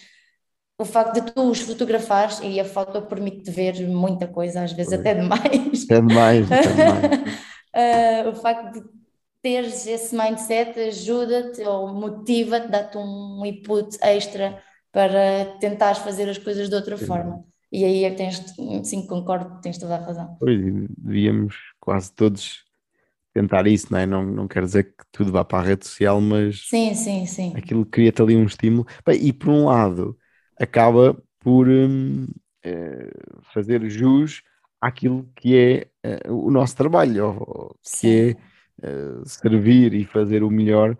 [0.79, 4.93] o facto de tu os fotografares e a foto permite ver muita coisa, às vezes
[4.93, 5.85] até demais.
[5.85, 8.27] Até demais, até demais.
[8.27, 8.87] uh, o facto de
[9.41, 14.61] teres esse mindset ajuda-te ou motiva-te, dá-te um input extra
[14.93, 17.07] para tentares fazer as coisas de outra sim.
[17.07, 17.45] forma.
[17.73, 20.37] E aí é que tens, sim, concordo, tens toda a razão.
[20.39, 20.59] Pois,
[20.99, 22.65] devíamos quase todos
[23.33, 24.07] tentar isso, não é?
[24.07, 27.53] Não, não quer dizer que tudo vá para a rede social, mas sim, sim, sim.
[27.55, 28.87] aquilo cria-te ali um estímulo.
[29.07, 30.17] Bem, e por um lado,
[30.59, 32.27] acaba por hum,
[32.65, 33.11] é,
[33.53, 34.43] fazer jus
[34.81, 38.37] àquilo que é, é o nosso trabalho, ou, que
[38.83, 40.97] é, é servir e fazer o melhor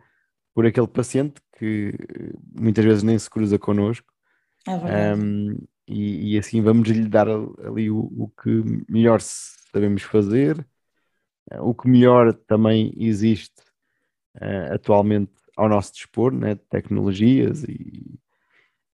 [0.55, 1.93] por aquele paciente que
[2.55, 4.07] muitas vezes nem se cruza connosco.
[4.67, 5.21] É verdade.
[5.21, 10.67] Um, e, e, assim vamos lhe dar ali o, o, que melhor sabemos fazer,
[11.61, 13.63] o que melhor também existe
[14.73, 18.19] atualmente ao nosso dispor, né, de tecnologias e,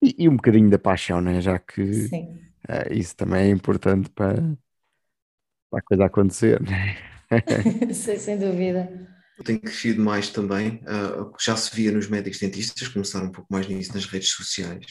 [0.03, 4.35] e, e, um bocadinho da paixão, né, já que uh, isso também é importante para,
[5.71, 6.61] para a coisa acontecer.
[6.61, 6.97] Né?
[7.95, 9.12] sem, sem dúvida
[9.45, 13.67] tem crescido mais também, uh, já se via nos médicos dentistas, começaram um pouco mais
[13.67, 14.87] nisso nas redes sociais,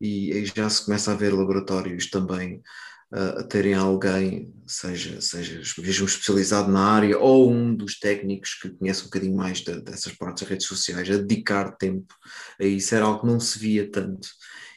[0.00, 2.62] e, e já se começa a ver laboratórios também
[3.12, 9.02] uh, terem alguém, seja, seja mesmo especializado na área, ou um dos técnicos que conhece
[9.02, 12.14] um bocadinho mais de, dessas partes das redes sociais, a dedicar tempo
[12.60, 14.28] a isso, era algo que não se via tanto.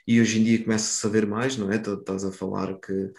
[0.08, 1.76] E hoje em dia começa-se a ver mais, não é?
[1.76, 3.12] Estás a falar que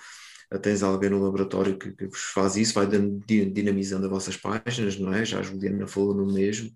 [0.59, 5.15] tens alguém no laboratório que, que vos faz isso, vai dinamizando as vossas páginas, não
[5.15, 5.25] é?
[5.25, 6.71] Já a Juliana falou no mesmo.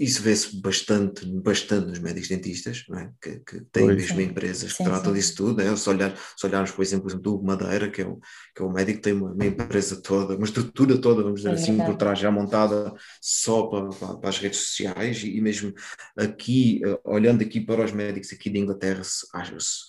[0.00, 3.10] Isso vê-se bastante, bastante nos médicos dentistas, não é?
[3.22, 4.22] que, que têm pois, mesmo sim.
[4.24, 5.18] empresas que sim, tratam sim.
[5.18, 5.62] disso tudo.
[5.62, 5.76] É?
[5.76, 8.18] Se, olhar, se olharmos, por exemplo, do Madeira, que é, o,
[8.54, 11.50] que é o médico que tem uma, uma empresa toda, uma estrutura toda, vamos dizer
[11.50, 15.72] é assim, por trás, já montada só para, para, para, as redes sociais, e, mesmo
[16.16, 19.02] aqui, eh, olhando aqui para os médicos aqui de Inglaterra,
[19.34, 19.84] acho-se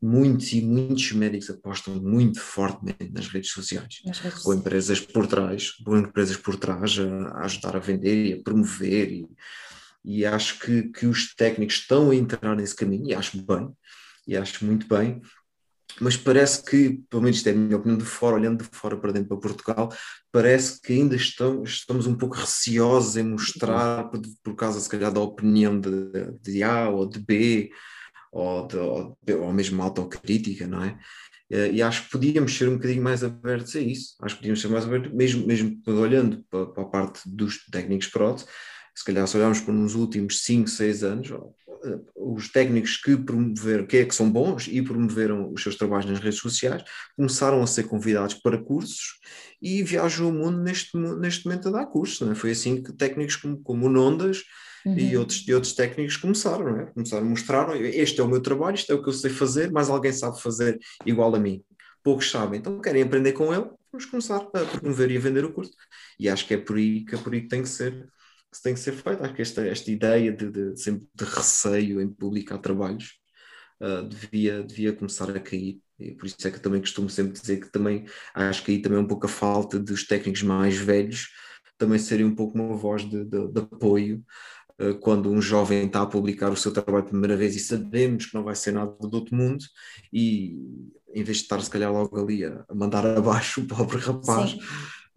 [0.00, 5.26] muitos e muitos médicos apostam muito fortemente nas redes sociais, nas redes com empresas por
[5.26, 9.25] trás, com empresas por trás a, a ajudar a vender e a promover e
[10.04, 13.68] e acho que, que os técnicos estão a entrar nesse caminho, e acho bem,
[14.26, 15.20] e acho muito bem,
[16.00, 18.96] mas parece que, pelo menos isto é a minha opinião de fora, olhando de fora
[18.96, 19.92] para dentro para Portugal,
[20.30, 25.12] parece que ainda estão, estamos um pouco receosos em mostrar, por, por causa se calhar
[25.12, 26.10] da opinião de,
[26.42, 27.70] de A ou de B,
[28.30, 30.98] ou, de, ou, de, ou mesmo autocrítica, não é?
[31.50, 34.60] Eh, e acho que podíamos ser um bocadinho mais abertos a isso, acho que podíamos
[34.60, 38.46] ser mais abertos, mesmo, mesmo olhando para, para a parte dos técnicos prótese,
[38.96, 43.86] se calhar se olharmos para nos últimos 5, 6 anos, eh, os técnicos que promoveram,
[43.86, 46.82] que é que são bons e promoveram os seus trabalhos nas redes sociais,
[47.14, 49.20] começaram a ser convidados para cursos
[49.60, 52.26] e viajam o mundo neste, neste momento a dar cursos.
[52.26, 52.34] É?
[52.34, 54.42] Foi assim que técnicos como, como o Nondas
[54.86, 54.98] uhum.
[54.98, 56.86] e, outros, e outros técnicos começaram, é?
[56.86, 59.70] começaram a mostrar, este é o meu trabalho, isto é o que eu sei fazer,
[59.70, 61.62] mas alguém sabe fazer igual a mim.
[62.02, 65.52] Poucos sabem, então querem aprender com ele, vamos começar a promover e a vender o
[65.52, 65.72] curso.
[66.18, 68.08] E acho que é por aí que, é por aí que tem que ser
[68.56, 69.22] que tem que ser feito.
[69.22, 73.18] Acho que esta, esta ideia de, de, sempre de receio em publicar trabalhos
[73.80, 75.80] uh, devia, devia começar a cair.
[75.98, 78.98] E por isso é que também costumo sempre dizer que também acho que aí também
[78.98, 81.30] é um pouco a falta dos técnicos mais velhos
[81.78, 84.22] também serem um pouco uma voz de, de, de apoio
[84.80, 88.26] uh, quando um jovem está a publicar o seu trabalho pela primeira vez e sabemos
[88.26, 89.64] que não vai ser nada do outro mundo
[90.12, 90.58] e
[91.14, 94.60] em vez de estar se calhar logo ali a mandar abaixo o pobre rapaz Sim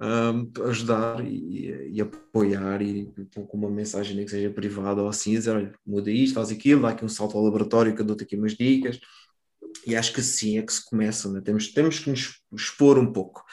[0.02, 5.32] um, ajudar e, e, apoiar e com uma mensagem nem que seja privada ou assim,
[5.32, 8.24] dizer, olha, muda isto, faz aquilo, dá aqui um salto ao laboratório que eu dou-te
[8.24, 9.00] aqui umas dicas.
[9.86, 11.42] E acho que sim é que se começa, né?
[11.42, 13.44] temos, temos que nos expor um pouco.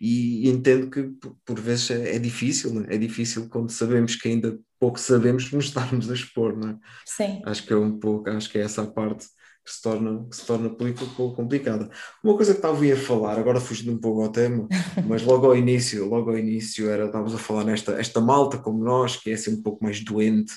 [0.00, 2.86] E, e entendo que por, por vezes é, é difícil, né?
[2.88, 6.78] é difícil quando sabemos que ainda pouco sabemos nos estarmos a expor, não é?
[7.06, 7.40] Sim.
[7.44, 9.26] Acho que é um pouco, acho que é essa a parte
[9.70, 11.88] que se torna, que se torna um pouco complicada.
[12.24, 14.66] Uma coisa que estava a falar, agora fugindo um pouco ao tema,
[15.06, 18.82] mas logo ao início, logo ao início era, estávamos a falar nesta esta malta como
[18.82, 20.52] nós, que é assim um pouco mais doente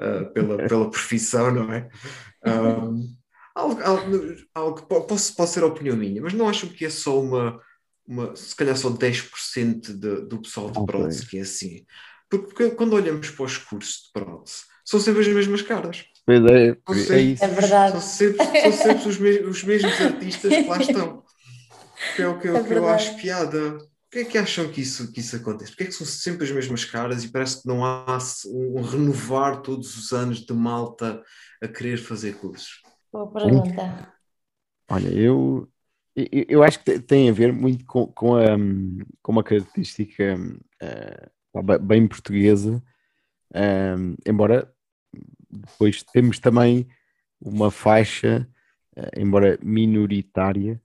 [0.00, 1.88] uh, pela, pela profissão, não é?
[2.44, 3.16] Um,
[3.54, 7.20] algo, algo, algo pode, pode ser a opinião minha, mas não acho que é só
[7.20, 7.60] uma,
[8.06, 11.84] uma se calhar só 10% de, do pessoal de prótese que é assim.
[12.28, 16.44] Porque, porque quando olhamos para os cursos de prótese, são sempre as mesmas caras Pois
[16.44, 17.44] é, é sempre, isso.
[17.44, 17.92] É verdade.
[17.92, 21.24] são sempre, são sempre os, mes- os mesmos artistas que lá estão.
[22.14, 23.78] Que é o que, eu- É que eu acho piada.
[23.78, 25.70] Por que é que acham que isso, que isso acontece?
[25.70, 29.62] Porque é que são sempre as mesmas caras e parece que não há um renovar
[29.62, 31.22] todos os anos de malta
[31.62, 32.82] a querer fazer cursos?
[33.12, 34.14] Boa pergunta.
[34.90, 35.68] Olha, eu,
[36.16, 38.56] eu, eu acho que te- tem a ver muito com, com, a,
[39.22, 40.36] com uma característica
[41.62, 42.82] be- bem portuguesa,
[43.54, 43.94] eh,
[44.26, 44.72] embora
[45.70, 46.88] depois temos também
[47.40, 48.48] uma faixa,
[48.96, 50.80] eh, embora minoritária,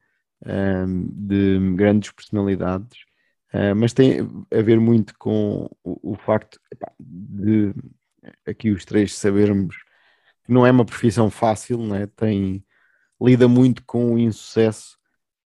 [0.46, 3.06] eh, de grandes personalidades,
[3.54, 4.20] eh, mas tem
[4.52, 6.60] a ver muito com o, facto
[7.00, 7.74] de
[8.48, 9.78] aqui os três sabermos
[10.44, 12.08] que não é uma profissão fácil, não é?
[12.08, 12.66] Tem,
[13.22, 14.98] lida muito com o insucesso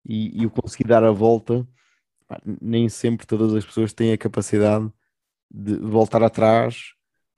[0.07, 1.67] e, e o conseguir dar a volta,
[2.61, 4.91] nem sempre todas as pessoas têm a capacidade
[5.51, 6.95] de voltar atrás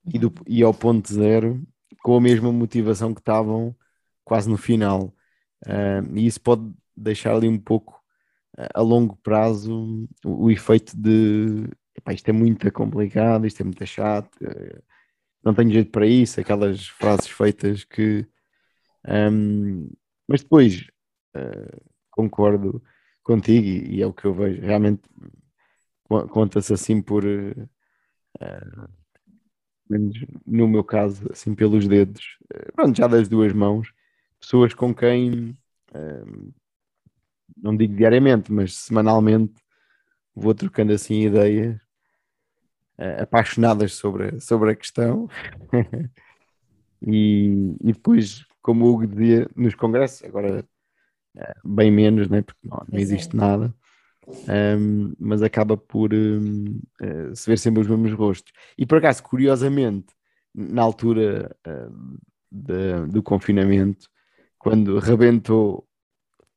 [0.07, 1.63] e, do, e ao ponto zero
[2.05, 3.77] com a mesma motivação que estavam
[4.25, 5.15] quase no final.
[5.67, 8.01] Ah, e isso pode deixar ali um pouco
[8.59, 13.65] ah, a longo prazo o, o efeito de epá, isto é muito complicado, isto é
[13.65, 14.83] muito chato, eh,
[15.45, 18.27] não tenho jeito para isso, aquelas frases feitas que
[19.07, 19.89] ahm,
[20.29, 20.87] mas depois
[21.37, 21.79] eh,
[22.11, 22.83] concordo
[23.23, 24.63] contigo e, e é o que eu vejo.
[24.63, 25.03] Realmente
[26.05, 27.25] co- conta-se assim por
[29.89, 30.17] menos
[30.47, 33.93] no meu caso, assim pelos dedos, eh, pronto, já das duas mãos,
[34.41, 35.57] pessoas com quem
[35.95, 36.25] eh,
[37.57, 39.55] não digo diariamente, mas semanalmente
[40.35, 41.79] vou trocando assim ideias
[42.99, 45.29] eh, apaixonadas sobre, a- sobre a questão.
[47.07, 50.67] E, e depois, como o Hugo dizia nos congressos, agora
[51.37, 53.03] eh, bem menos, né, porque não, não é.
[53.03, 53.75] existe nada,
[54.49, 58.53] ehm, mas acaba por ehm, eh, se ver sempre os mesmos rostos.
[58.79, 60.15] E por acaso, curiosamente,
[60.55, 61.89] na altura eh,
[62.51, 64.09] da- do confinamento,
[64.59, 65.87] quando rebentou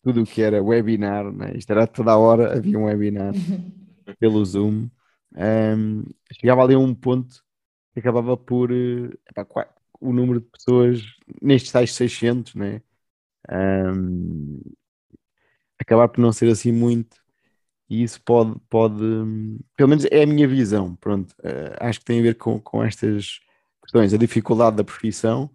[0.03, 3.34] tudo o que era webinar, né, isto era toda a hora, havia um webinar
[4.20, 4.89] pelo Zoom,
[5.36, 6.03] ehm,
[6.39, 7.43] chegava ali a um ponto
[7.93, 9.45] que acabava por eh, epá,
[9.99, 11.01] o número de pessoas
[11.41, 12.82] nestes tais 600, né?
[15.80, 17.18] acabar por não ser assim muito,
[17.90, 19.00] e isso pode, pode
[19.76, 22.84] pelo menos é a minha visão, pronto, eh, acho que tem a ver com, com
[22.84, 23.40] estas
[23.82, 25.50] questões, a dificuldade da profissão,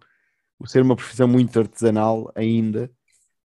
[0.59, 2.91] o ser uma profissão muito artesanal ainda,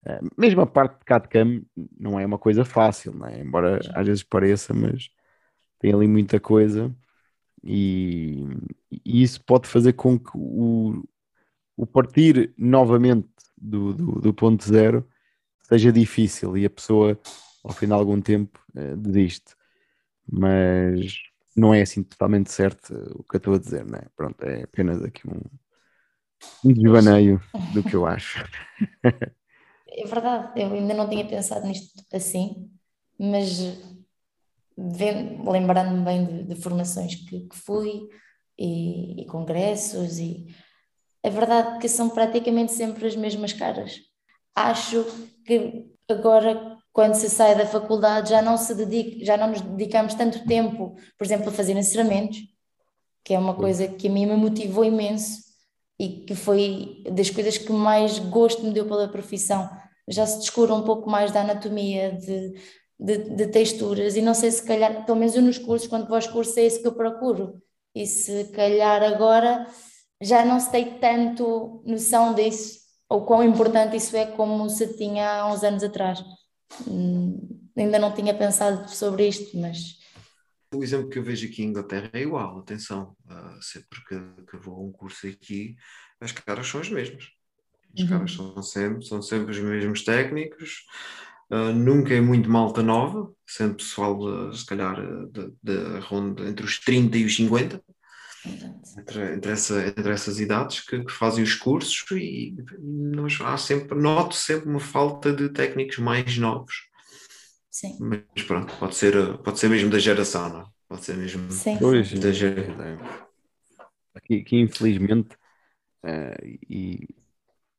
[0.07, 1.63] eh, mesmo a parte de CAD-CAM
[1.99, 3.41] não é uma coisa fácil, né?
[3.41, 5.11] embora às vezes pareça, mas
[5.79, 6.95] tem ali muita coisa.
[7.63, 8.47] E,
[9.05, 11.05] e isso pode fazer com que o,
[11.77, 15.07] o partir novamente do, do, do ponto zero
[15.63, 17.19] seja difícil e a pessoa
[17.65, 18.59] ao fim de algum tempo
[18.97, 19.55] desiste
[20.31, 21.23] mas
[21.57, 24.03] não é assim totalmente certo eh, o que eu estou a dizer, né?
[24.15, 25.41] Pronto, é apenas aqui um,
[26.65, 27.41] um desvaneio
[27.73, 28.45] do que eu acho.
[29.91, 32.71] É verdade, eu ainda não tinha pensado nisto assim,
[33.19, 33.59] mas
[34.77, 38.09] lembrando-me bem de, de formações que, que fui
[38.57, 40.47] e, e congressos, e
[41.23, 43.99] é verdade que são praticamente sempre as mesmas caras.
[44.55, 45.05] Acho
[45.45, 50.15] que agora, quando se sai da faculdade, já não se dedica, já não nos dedicamos
[50.15, 52.39] tanto tempo, por exemplo, a fazer encerramentos,
[53.25, 55.49] que é uma coisa que a mim me motivou imenso
[55.99, 59.69] e que foi das coisas que mais gosto me deu pela profissão.
[60.09, 62.55] Já se descura um pouco mais da anatomia, de,
[62.99, 66.17] de, de texturas, e não sei se calhar, pelo menos eu nos cursos, quando vou
[66.17, 67.61] aos cursos, é isso que eu procuro.
[67.95, 69.67] E se calhar agora
[70.21, 72.79] já não se tem tanto noção disso,
[73.09, 76.23] ou quão importante isso é como se tinha há uns anos atrás.
[76.87, 79.99] Hum, ainda não tinha pensado sobre isto, mas
[80.75, 84.17] O exemplo que eu vejo aqui em Inglaterra é igual, atenção, ah, sempre que,
[84.51, 85.75] que vou a um curso aqui,
[86.21, 87.25] as caras são as mesmas.
[87.95, 88.09] As Uhum.
[88.11, 90.85] caras são sempre, são sempre os mesmos técnicos,
[91.51, 94.97] ah, nunca é muito malta nova, sempre pessoal, de, se calhar,
[95.31, 97.83] de, de ronda entre os 30 e os 50,
[98.99, 103.99] entre, entre, essa, entre essas idades que, que fazem os cursos e, nós há sempre,
[103.99, 106.89] noto sempre uma falta de técnicos mais novos.
[107.71, 110.65] sim, Mas pronto, pode ser, pode ser mesmo da geração, não é?
[110.89, 111.77] Pode ser mesmo sim.
[112.21, 112.99] Da geração.
[114.15, 115.37] aqui, aqui, infelizmente,
[116.03, 117.09] eh, e,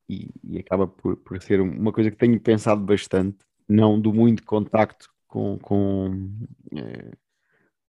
[0.09, 4.43] e, e acaba por, por ser uma coisa que tenho pensado bastante, não do muito
[4.43, 6.29] contacto com, com
[6.75, 7.11] eh,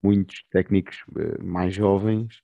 [0.03, 2.43] muitos técnicos eh, mais jovens,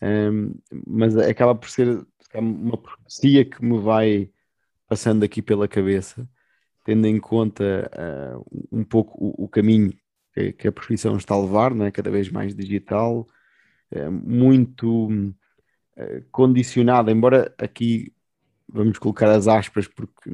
[0.00, 0.52] ehm,
[0.86, 4.30] mas acaba por ser se calhar, uma profecia que me vai
[4.88, 6.28] passando aqui pela cabeça,
[6.84, 8.36] tendo em conta eh,
[8.70, 9.92] um pouco o, o caminho
[10.34, 11.90] que, que a profissão está a levar, não é?
[11.90, 13.26] cada vez mais digital,
[13.90, 15.34] eh, muito
[15.96, 18.12] eh, condicionada, embora aqui
[18.68, 20.30] vamos colocar as aspas, porque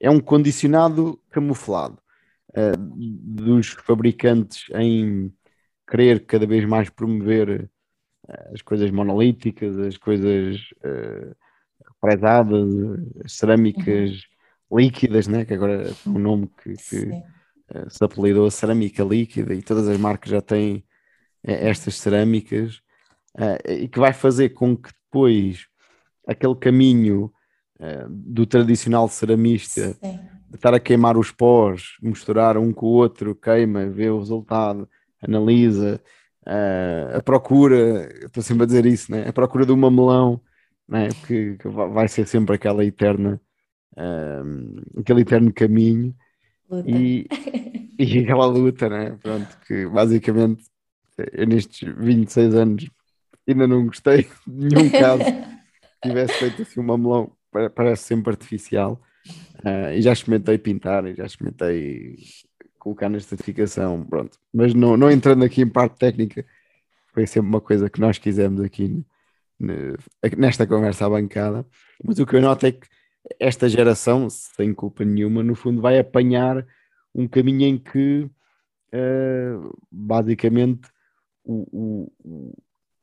[0.00, 1.98] é um condicionado camuflado
[2.50, 5.32] uh, dos fabricantes em
[5.88, 7.68] querer cada vez mais promover uh,
[8.52, 11.34] as coisas monolíticas, as coisas uh,
[12.00, 12.68] prezadas,
[13.24, 14.22] as cerâmicas
[14.70, 14.78] uhum.
[14.78, 15.44] líquidas, né?
[15.44, 19.88] que agora é um nome que, que uh, se apelidou a cerâmica líquida e todas
[19.88, 20.84] as marcas já têm
[21.44, 22.80] estas cerâmicas
[23.68, 25.66] e que vai fazer com que depois
[26.24, 27.32] aquele caminho
[28.08, 30.20] do tradicional ceramista Sim
[30.56, 34.88] estar a queimar os pós, misturar um com o outro, queima, vê o resultado,
[35.20, 36.00] analisa,
[36.46, 39.28] uh, a procura, estou sempre a dizer isso, né?
[39.28, 40.40] a procura do mamelão,
[40.88, 41.08] né?
[41.26, 43.40] que, que vai ser sempre aquela eterna,
[43.96, 46.14] uh, aquele eterno caminho
[46.86, 47.26] e,
[47.98, 49.18] e aquela luta, né?
[49.22, 50.64] Pronto, que basicamente
[51.32, 52.90] eu nestes 26 anos
[53.46, 57.32] ainda não gostei de nenhum caso que tivesse feito assim um mamelão,
[57.74, 59.00] parece sempre artificial.
[59.64, 62.16] Uh, e já experimentei pintar, e já experimentei
[62.82, 64.36] colocar na certificação, pronto.
[64.52, 66.44] Mas não, não entrando aqui em parte técnica,
[67.14, 69.04] foi sempre uma coisa que nós quisemos aqui
[70.36, 71.64] nesta conversa à bancada.
[72.02, 72.88] Mas o que eu noto é que
[73.38, 76.66] esta geração, sem culpa nenhuma, no fundo vai apanhar
[77.14, 78.28] um caminho em que
[78.92, 80.88] uh, basicamente
[81.44, 82.52] o, o,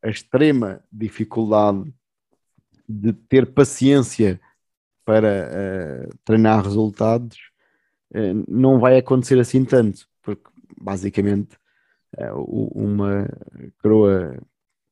[0.03, 1.85] a extrema dificuldade
[2.87, 4.41] de ter paciência
[5.05, 7.48] para uh, treinar resultados
[8.47, 10.49] não vai acontecer assim tanto, porque
[10.81, 11.57] basicamente
[12.17, 12.41] uh,
[12.73, 13.27] uma
[13.81, 14.41] coroa,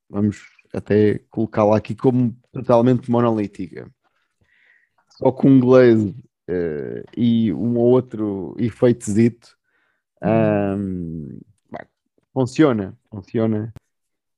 [0.10, 0.42] vamos
[0.74, 3.90] até colocá-la aqui como totalmente monolítica,
[5.10, 6.16] só com um glaze
[7.16, 9.58] e um ou outro efeitozito,
[10.24, 11.40] um,
[12.34, 13.74] funciona, funciona.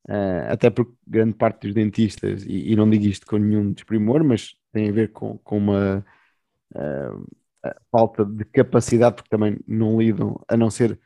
[0.08, 4.24] Uh, até porque grande parte dos dentistas, e, e, não digo isto com nenhum desprimor,
[4.24, 6.04] mas tem a ver com, com uma
[6.74, 7.28] uh,
[7.92, 11.00] falta de capacidade, porque também não lidam, a não ser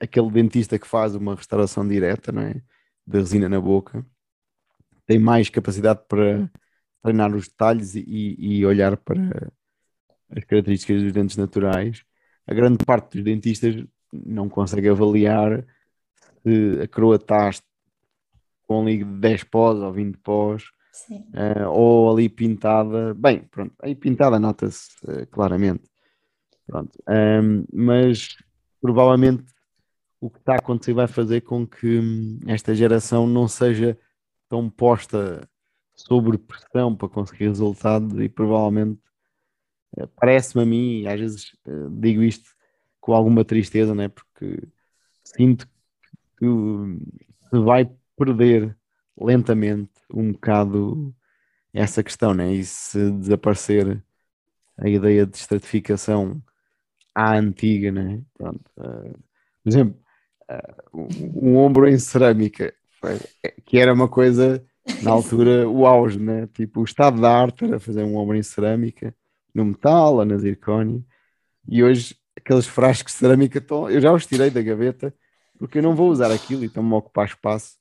[0.00, 2.62] aquele dentista que faz uma restauração direta, não é?
[3.06, 4.04] Da resina na boca,
[5.06, 6.50] tem mais capacidade para
[7.02, 8.04] treinar os detalhes e,
[8.38, 9.50] e olhar para
[10.30, 12.04] as características dos dentes naturais.
[12.46, 13.82] A grande parte dos dentistas
[14.12, 15.64] não consegue avaliar
[16.42, 17.50] se a coroa está
[18.66, 20.64] com ali 10 pós ou 20 pós
[21.10, 25.84] Uh, ou ali pintada, bem, pronto, aí pintada nota-se uh, claramente,
[26.66, 28.36] pronto, um, mas
[28.80, 29.44] provavelmente
[30.20, 33.98] o que está a acontecer vai fazer com que hum, esta geração não seja
[34.48, 35.48] tão posta
[35.94, 39.00] sobre pressão para conseguir resultados e provavelmente
[39.96, 41.56] uh, parece-me a mim, e às vezes
[41.92, 42.50] digo isto
[43.00, 44.08] com alguma tristeza, né?
[44.08, 44.68] porque
[45.24, 45.66] sinto
[46.38, 46.46] que
[47.50, 48.76] se vai perder
[49.20, 51.14] lentamente um bocado
[51.72, 52.52] essa questão, né?
[52.52, 54.02] E se desaparecer
[54.76, 56.42] a ideia de estratificação
[57.14, 58.20] à antiga, né?
[58.34, 59.18] Pronto, uh,
[59.62, 60.00] por exemplo,
[60.50, 62.72] uh, um, um, ombro em cerâmica,
[63.64, 64.64] que era uma coisa
[65.02, 66.46] na altura o auge, né?
[66.48, 69.14] Tipo, o estado da arte era fazer um ombro em cerâmica,
[69.54, 71.02] no metal ou na zircónia,
[71.68, 75.12] e hoje aqueles frascos de cerâmica estão, eu já os tirei da gaveta
[75.58, 77.77] porque eu não vou usar aquilo e estão-me a ocupar espaço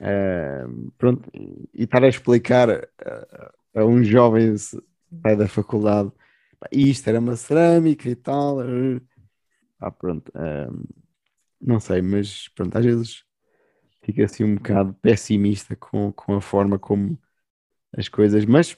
[0.00, 1.30] Uh, pronto,
[1.72, 4.54] e estar a explicar a, a um jovem
[5.22, 6.10] pai da faculdade
[6.72, 8.58] isto era uma cerâmica e tal.
[9.80, 10.88] Ah, pronto, uh,
[11.60, 13.24] não sei, mas pronto, às vezes
[14.02, 17.18] fica assim um bocado pessimista com, com a forma como
[17.96, 18.76] as coisas, mas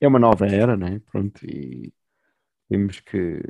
[0.00, 0.98] é uma nova era, não é?
[0.98, 1.92] Pronto, e
[2.68, 3.40] temos que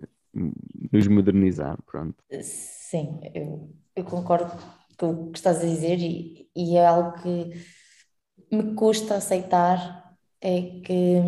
[0.92, 2.22] nos modernizar, pronto.
[2.42, 4.52] Sim, eu, eu concordo
[5.02, 7.50] o que estás a dizer e, e é algo que
[8.50, 11.20] me custa aceitar é que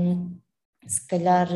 [0.87, 1.49] se calhar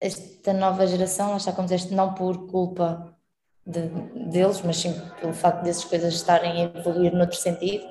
[0.00, 3.16] esta nova geração, está como disseste, não por culpa
[3.64, 3.88] de,
[4.30, 7.84] deles, mas sim pelo facto dessas coisas estarem a evoluir noutro sentido,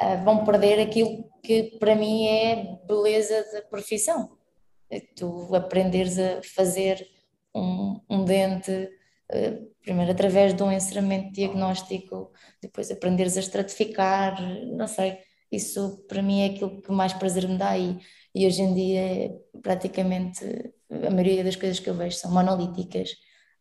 [0.00, 4.36] uh, vão perder aquilo que para mim é beleza da profissão.
[4.90, 7.06] É tu aprenderes a fazer
[7.54, 8.90] um, um dente
[9.30, 15.18] eh, primeiro através de um ensinamento diagnóstico, depois aprenderes a estratificar, não sei,
[15.50, 17.96] isso para mim é aquilo que mais prazer me dá e,
[18.34, 19.30] e hoje em dia
[19.62, 20.44] praticamente
[20.90, 23.10] a maioria das coisas que eu vejo são monolíticas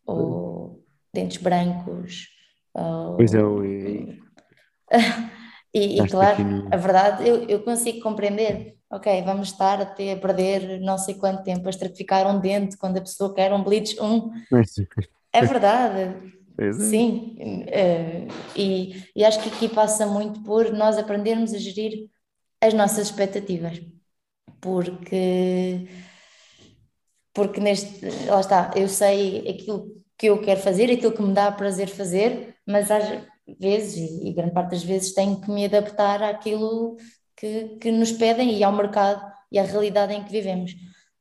[0.03, 2.27] ou dentes brancos.
[2.73, 3.17] Ou...
[3.17, 3.37] Pois é,
[5.73, 8.73] e, e, e claro, a verdade eu, eu consigo compreender.
[8.89, 12.97] Ok, vamos estar até a perder não sei quanto tempo a estratificar um dente quando
[12.97, 14.31] a pessoa quer um bleach 1.
[15.37, 16.33] É verdade.
[16.57, 16.73] É.
[16.73, 22.09] Sim, uh, e, e acho que aqui passa muito por nós aprendermos a gerir
[22.61, 23.81] as nossas expectativas.
[24.61, 25.87] porque
[27.33, 31.51] porque neste, lá está, eu sei aquilo que eu quero fazer, aquilo que me dá
[31.51, 33.03] prazer fazer, mas às
[33.59, 36.95] vezes, e, grande parte das vezes, tenho que me adaptar àquilo
[37.35, 39.21] que, que nos pedem e ao mercado
[39.51, 40.71] e à realidade em que vivemos.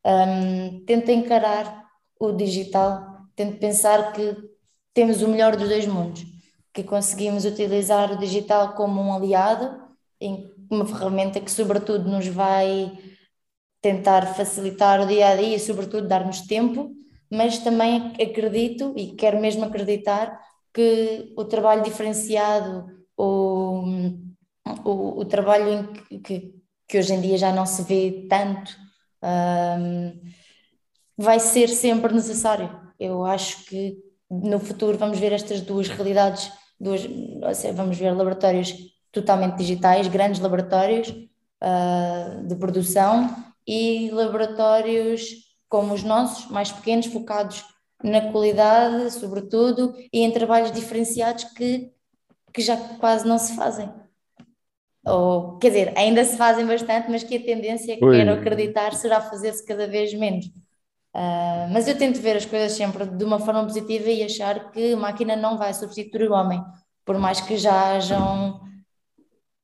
[0.07, 1.85] Um, tento encarar
[2.21, 4.37] o digital, tento pensar que
[4.93, 6.25] temos o melhor dos dois mundos,
[6.73, 9.83] que conseguimos utilizar o digital como um aliado,
[10.71, 12.93] uma ferramenta que, sobretudo, nos vai
[13.81, 16.91] tentar facilitar o dia a dia e, sobretudo, dar-nos tempo,
[17.31, 20.41] mas também acredito e quero mesmo acreditar
[20.73, 23.85] que o trabalho diferenciado, o,
[24.85, 25.93] o, o trabalho
[26.25, 26.55] que,
[26.89, 28.77] que hoje em dia já não se vê tanto,
[29.23, 30.21] um,
[31.17, 32.84] vai ser sempre necessário.
[32.99, 33.97] Eu acho que
[34.31, 37.03] no futuro vamos ver estas duas realidades, duas,
[37.55, 38.75] seja, vamos ver laboratórios
[39.13, 43.35] totalmente digitais, grandes laboratórios uh, de produção
[43.67, 47.65] e laboratórios como os nossos, mais pequenos, focados
[48.03, 51.91] na qualidade, sobretudo, e em trabalhos diferenciados que,
[52.53, 53.91] que já quase não se fazem.
[55.07, 58.17] Ou, quer dizer, ainda se fazem bastante, mas que a tendência, Oi.
[58.17, 60.47] quero acreditar, será fazer-se cada vez menos.
[61.15, 64.95] Uh, mas eu tento ver as coisas sempre de uma forma positiva e achar que
[64.95, 66.61] a máquina não vai substituir o homem,
[67.05, 68.61] por mais que já hajam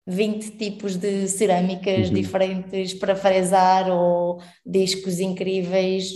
[0.07, 2.15] 20 tipos de cerâmicas uhum.
[2.15, 6.15] diferentes para fresar ou discos incríveis.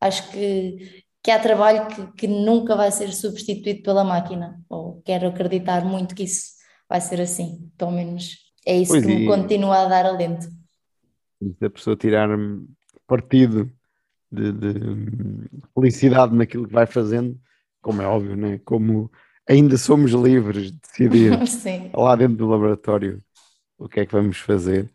[0.00, 5.26] Acho que, que há trabalho que, que nunca vai ser substituído pela máquina, ou quero
[5.26, 6.54] acreditar muito que isso
[6.88, 9.18] vai ser assim, pelo menos é isso pois que e...
[9.18, 10.46] me continua a dar alento.
[11.58, 12.28] Se a pessoa tirar
[13.04, 13.68] partido
[14.34, 14.74] de, de,
[15.74, 17.38] felicidade naquilo que vai fazendo,
[17.80, 18.58] como é óbvio, né?
[18.64, 19.10] como
[19.48, 21.32] ainda somos livres de decidir
[21.94, 23.22] lá dentro do laboratório
[23.78, 24.90] o que é que vamos fazer.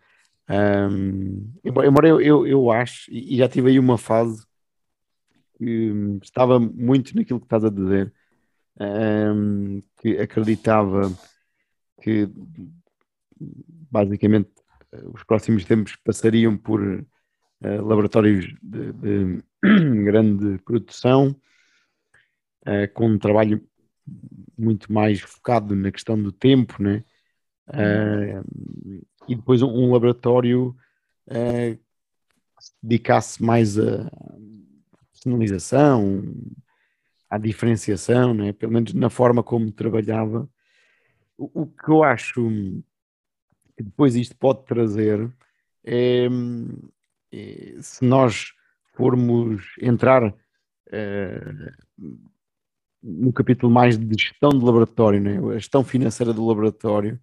[0.49, 4.43] Um, embora eu, eu, eu acho, e já tive aí uma fase
[5.57, 8.11] que estava muito naquilo que estás a dizer,
[8.79, 11.11] um, que acreditava
[12.01, 12.27] que
[13.91, 14.49] basicamente
[15.13, 17.05] os próximos tempos passariam por
[17.64, 19.43] uh, laboratórios de, de
[20.03, 21.36] grande produção,
[22.62, 23.64] uh, com um trabalho
[24.57, 27.03] muito mais focado na questão do tempo, né?
[27.68, 30.76] Uh, e depois um, um laboratório
[31.28, 34.10] que se dedicasse mais à
[35.12, 36.24] personalização,
[37.30, 38.51] à diferenciação, né?
[38.51, 40.49] pelo menos na forma como trabalhava.
[41.38, 42.49] O, o que eu acho
[43.78, 45.32] que depois isto pode trazer
[45.84, 46.28] é
[47.82, 48.53] se nós
[48.95, 51.71] formos entrar uh,
[53.01, 55.38] no capítulo mais de gestão de laboratório, né?
[55.38, 57.19] a gestão financeira do laboratório,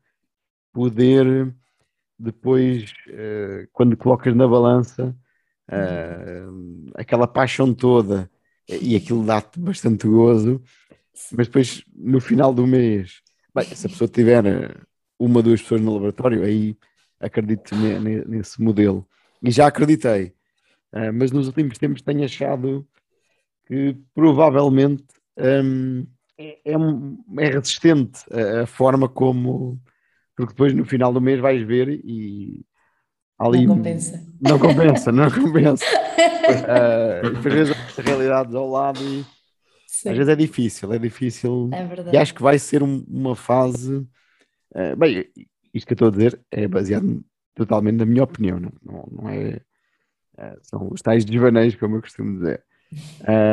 [0.73, 1.55] poder
[2.19, 5.15] depois, uh, quando colocas na balança
[5.71, 8.31] uh, aquela paixão toda
[8.69, 10.63] e aquilo dá-te bastante gozo,
[11.33, 13.21] mas depois no final do mês,
[13.55, 14.43] bem, se a pessoa tiver
[15.19, 16.77] uma, duas pessoas no laboratório, aí
[17.21, 17.75] acredito
[18.27, 19.07] nesse modelo.
[19.43, 20.33] E já acreditei,
[20.93, 22.87] uh, mas nos últimos tempos tenho achado
[23.67, 25.05] que provavelmente
[25.39, 26.07] um,
[26.39, 26.75] é, é,
[27.39, 29.81] é, resistente a, a, forma como.
[30.37, 32.65] Porque depois no final do mês vais ver e.
[33.39, 34.27] Ali, não compensa.
[34.41, 35.85] Não compensa, não compensa.
[37.27, 39.25] uh, vezes as realidades ao lado e.
[39.87, 40.11] Sim.
[40.11, 41.71] Às vezes é difícil, é difícil.
[41.73, 42.17] É verdade.
[42.17, 43.97] E acho que vai ser um, uma fase.
[44.75, 45.27] Uh, bem,
[45.73, 47.25] isto que eu estou a dizer é baseado
[47.57, 49.61] totalmente na minha opinião, não, não, não é.
[50.39, 52.63] Uh, são os tais desvaneios, como eu costumo dizer.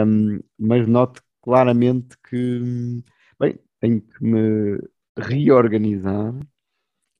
[0.05, 3.01] Um, mas noto claramente que,
[3.39, 4.79] bem, tenho que me
[5.17, 6.33] reorganizar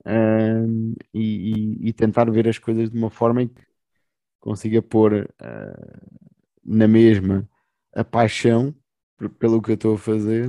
[0.06, 3.64] um, e, e, tentar ver as coisas de uma forma em que
[4.40, 6.18] consiga pôr uh,
[6.64, 7.50] na mesma
[7.94, 8.76] a paixão
[9.40, 10.48] pelo que eu estou a fazer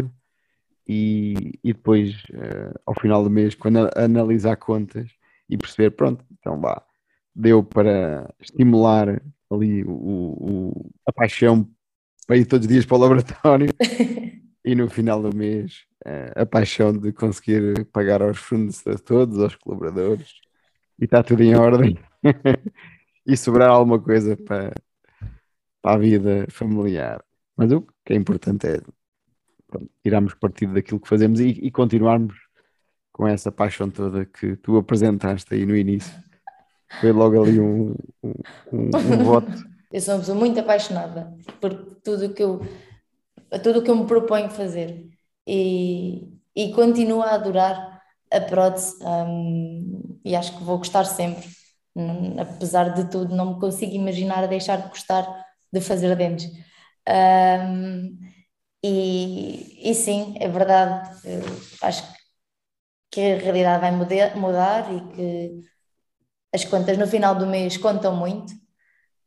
[0.89, 5.14] e, e depois, uh, ao final do mês, quando analisar contas
[5.49, 6.83] e perceber, pronto, então vá,
[7.35, 9.21] deu para estimular
[9.51, 11.69] ali o, o, a paixão
[12.27, 13.69] para ir todos os dias para o laboratório
[14.65, 19.55] e no final do mês eh, a paixão de conseguir pagar aos fornecedores todos, aos
[19.57, 20.35] colaboradores
[20.99, 21.99] e está tudo em ordem
[23.27, 24.73] e sobrar alguma coisa para,
[25.83, 27.23] para a vida familiar.
[27.57, 28.81] Mas o que é importante é
[29.67, 32.35] pronto, tirarmos partido daquilo que fazemos e, e continuarmos
[33.15, 36.13] com essa paixão toda que tu apresentaste aí no início.
[37.01, 38.33] Foi logo ali um, um,
[38.73, 42.61] um, um voto eu sou uma pessoa muito apaixonada por tudo que eu,
[43.63, 45.09] tudo que eu me proponho fazer
[45.47, 51.49] e, e continuo a adorar a prótese um, e acho que vou gostar sempre.
[52.41, 55.25] apesar de tudo, não me consigo imaginar deixar de gostar
[55.73, 56.51] de fazer dentes.
[57.09, 58.19] Um,
[58.83, 61.09] e, e sim, é verdade,
[61.83, 62.14] acho que
[63.21, 65.61] a realidade vai mudar, mudar e que
[66.53, 68.53] as contas no final do mês contam muito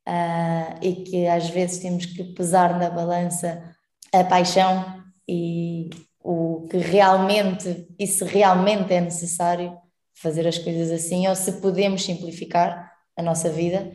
[0.08, 3.76] uh, e que às vezes temos que pesar na balança
[4.14, 5.90] a paixão e
[6.24, 9.78] o que realmente e se realmente é necessário
[10.16, 13.92] fazer as coisas assim ou se podemos simplificar a nossa vida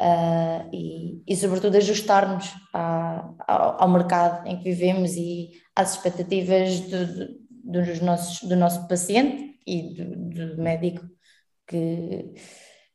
[0.00, 7.47] uh, e, e, sobretudo, ajustar-nos ao, ao, mercado em que vivemos e às expectativas do,
[7.68, 11.06] dos nossos, do nosso paciente e do, do médico.
[11.66, 12.34] Que,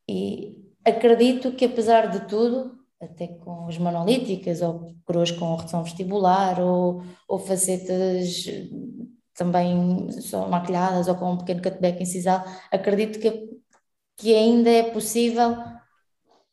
[0.09, 6.59] e acredito que, apesar de tudo, até com as monolíticas ou coroas com redução vestibular
[6.59, 8.45] ou, ou facetas
[9.35, 13.49] também só maquilhadas ou com um pequeno cutback incisal, acredito que,
[14.17, 15.57] que ainda é possível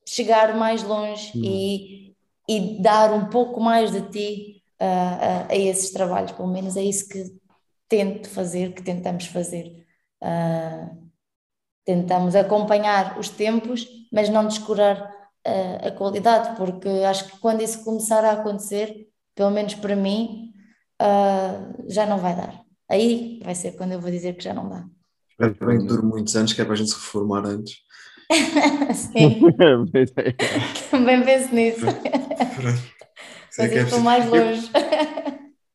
[0.07, 1.43] chegar mais longe hum.
[1.45, 2.15] e,
[2.49, 6.83] e dar um pouco mais de ti uh, uh, a esses trabalhos, pelo menos é
[6.83, 7.40] isso que
[7.91, 9.85] tento fazer, que tentamos fazer.
[10.23, 11.11] Uh,
[11.85, 15.21] tentamos acompanhar os tempos, mas não descurar
[15.83, 20.53] a qualidade, porque acho que quando isso começar a acontecer, pelo menos para mim,
[21.89, 22.63] já não vai dar.
[22.89, 24.85] Aí vai ser quando eu vou dizer que já não dá.
[25.41, 27.79] Espero que dure muitos anos, que é para a gente se reformar antes.
[28.95, 29.41] Sim.
[30.91, 31.87] Também penso nisso.
[33.59, 34.71] Mas estou é mais longe.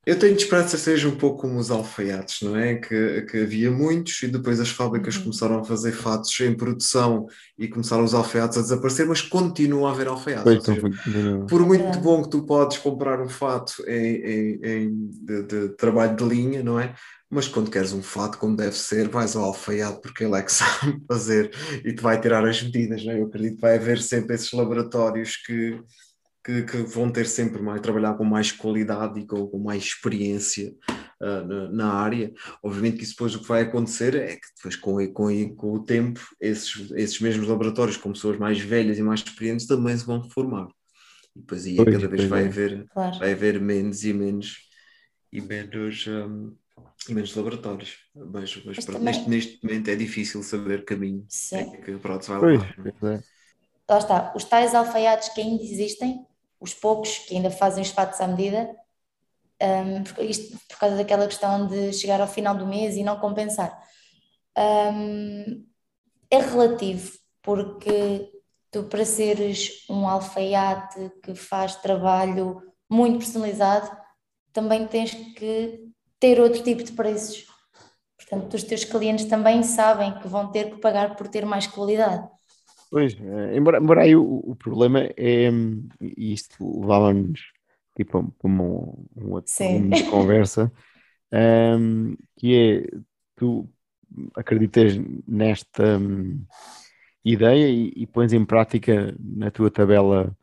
[0.05, 2.75] Eu tenho de esperança que seja um pouco como os alfaiates, não é?
[2.75, 5.23] Que, que havia muitos e depois as fábricas uhum.
[5.23, 7.25] começaram a fazer fatos em produção
[7.57, 10.63] e começaram os alfaiates a desaparecer, mas continua a haver alfaiates.
[10.63, 10.81] Seja,
[11.49, 12.01] por muito é.
[12.01, 16.61] bom que tu podes comprar um fato em, em, em de, de, trabalho de linha,
[16.61, 16.93] não é?
[17.27, 20.51] Mas quando queres um fato como deve ser, vais ao alfaiate porque ele é que
[20.53, 21.51] sabe fazer
[21.83, 23.19] e te vai tirar as medidas, não é?
[23.19, 25.79] Eu acredito que vai haver sempre esses laboratórios que
[26.45, 30.71] que, que, vão ter sempre mais, trabalhar com mais qualidade e com, com mais experiência
[31.19, 32.31] uh, na, na, área.
[32.61, 35.83] Obviamente que isso depois o que vai acontecer é que depois com, com, com o
[35.83, 40.21] tempo esses, esses mesmos laboratórios com pessoas mais velhas e mais experientes também se vão
[40.21, 40.67] reformar.
[41.35, 42.45] E depois aí pois, cada vez vai, é.
[42.45, 43.17] haver, claro.
[43.17, 44.57] vai haver menos e menos
[45.33, 46.55] e menos, um,
[47.09, 47.97] e menos laboratórios.
[48.15, 49.01] Mas, mas, mas também...
[49.01, 51.73] neste, neste momento é difícil saber caminho Sim.
[51.73, 52.75] é que a prótese vai levar.
[53.03, 53.19] É?
[53.89, 56.23] Lá está, os tais alfaiates que ainda existem
[56.59, 58.75] os poucos que ainda fazem os fatos à medida,
[59.61, 63.77] um, isto por causa daquela questão de chegar ao final do mês e não compensar.
[64.57, 65.65] Um,
[66.29, 68.31] é relativo, porque
[68.71, 73.89] tu, para seres um alfaiate que faz trabalho muito personalizado,
[74.51, 75.89] também tens que
[76.19, 77.45] ter outro tipo de preços.
[78.17, 82.27] Portanto, os teus clientes também sabem que vão ter que pagar por ter mais qualidade.
[82.89, 85.49] Pois, eh, embora, embora aí o, o problema é,
[85.99, 87.41] e isto levava-nos
[87.95, 89.53] tipo, para um, um outro
[89.89, 90.71] de conversa,
[91.31, 92.97] um, que é,
[93.36, 93.69] tu
[94.36, 94.93] acreditas
[95.27, 96.45] nesta um,
[97.23, 100.36] ideia e, e, pões em prática na tua tabela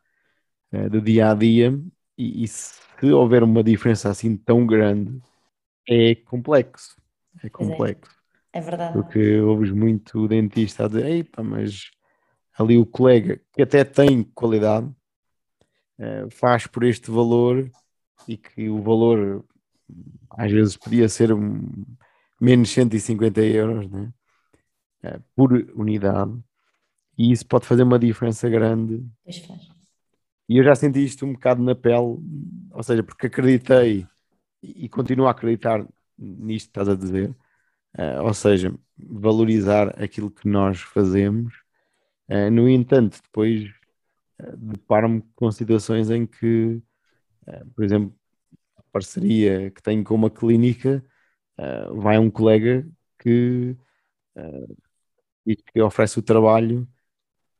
[0.72, 1.78] uh, do dia a dia,
[2.16, 2.80] e, e, se
[3.12, 5.20] houver uma diferença assim tão grande,
[5.88, 6.96] é complexo.
[7.42, 8.12] É, é complexo.
[8.52, 8.92] É, é verdade.
[8.92, 11.90] Porque ouves muito dentista a dizer, Ei, pá, mas
[12.58, 14.86] ali o colega que até tem qualidade
[15.98, 17.70] uh, faz por este valor
[18.28, 19.44] e que o valor
[20.30, 21.84] às vezes podia ser um,
[22.40, 24.12] menos 150 euros né?
[25.04, 26.38] Uh, por unidade
[27.16, 29.04] e isso pode fazer uma diferença grande.
[30.48, 32.18] E eu já senti isto um bocado na pele,
[32.70, 34.06] ou seja, porque acreditei
[34.62, 35.86] e, continuo a acreditar
[36.18, 37.30] nisto que estás a dizer,
[37.98, 41.61] uh, ou seja, valorizar aquilo que nós fazemos
[42.28, 43.68] Uh, no entanto, depois
[44.40, 46.82] uh, deparo-me com situações em que,
[47.46, 48.14] uh, por exemplo,
[48.76, 51.04] a parceria que tenho com uma clínica,
[51.94, 52.84] vai um colega
[53.18, 53.76] que,
[55.72, 56.88] que oferece o trabalho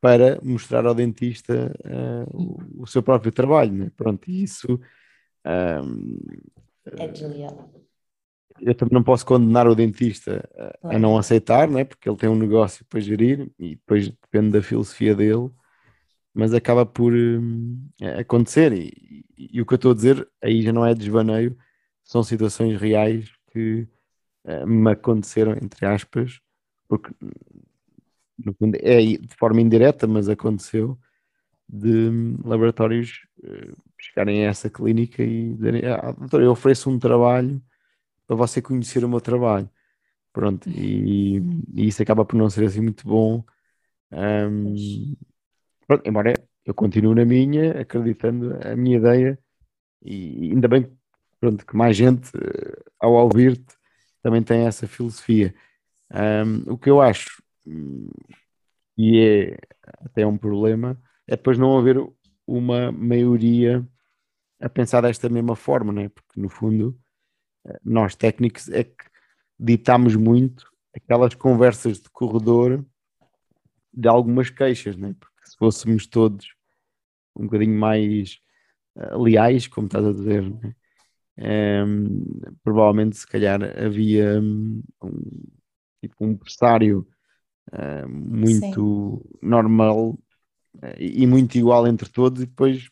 [0.01, 1.73] para mostrar ao dentista
[2.33, 3.73] o, o, seu próprio trabalho.
[3.73, 3.93] Né?
[3.97, 4.81] Pronto, isso.
[5.45, 7.71] é desleal
[8.63, 10.49] eu também não posso condenar o dentista
[10.83, 11.85] a, a não aceitar, né?
[11.85, 15.51] porque ele tem um negócio para gerir e depois depende da filosofia dele,
[16.33, 17.89] mas acaba por hum,
[18.19, 18.73] acontecer.
[18.73, 21.57] E, e, e, o que eu estou a dizer aí já não é desvaneio,
[22.05, 23.87] são situações reais que
[24.45, 26.41] uh, me aconteceram, entre aspas,
[26.89, 27.13] porque
[28.39, 30.99] no fundo é de forma indireta, mas aconteceu
[31.69, 36.99] de hum, laboratórios uh, chegarem a essa clínica e dizerem: ah, doutor, eu ofereço um
[36.99, 37.61] trabalho
[38.27, 39.69] para você conhecer o meu trabalho.
[40.33, 41.39] Pronto, e,
[41.75, 43.45] e, isso acaba por não ser assim muito bom
[44.13, 45.15] Um,
[45.87, 49.39] pronto, embora eu continue na minha, acreditando a minha ideia,
[50.03, 50.87] e ainda bem
[51.41, 53.77] pronto, que mais gente, eh, ao ouvir-te,
[54.23, 55.55] também tem essa filosofia.
[56.13, 57.43] Um, o que eu acho,
[58.97, 59.59] e é
[60.05, 61.97] até um problema, é depois não haver
[62.47, 63.87] uma maioria
[64.61, 66.09] a pensar desta mesma forma, né?
[66.11, 66.99] porque no fundo
[67.85, 69.05] nós técnicos é que
[69.59, 72.85] ditamos muito aquelas conversas de corredor
[73.93, 75.15] de algumas queixas, né?
[75.19, 76.55] porque se fôssemos todos
[77.37, 78.39] um bocadinho mais
[78.97, 80.75] uh, leais, como estás a dizer, né?
[81.87, 82.25] um,
[82.63, 84.83] provavelmente se calhar havia um,
[86.01, 87.07] tipo, um pressário
[87.73, 89.39] uh, muito Sim.
[89.43, 90.11] normal
[90.77, 92.91] uh, e muito igual entre todos e depois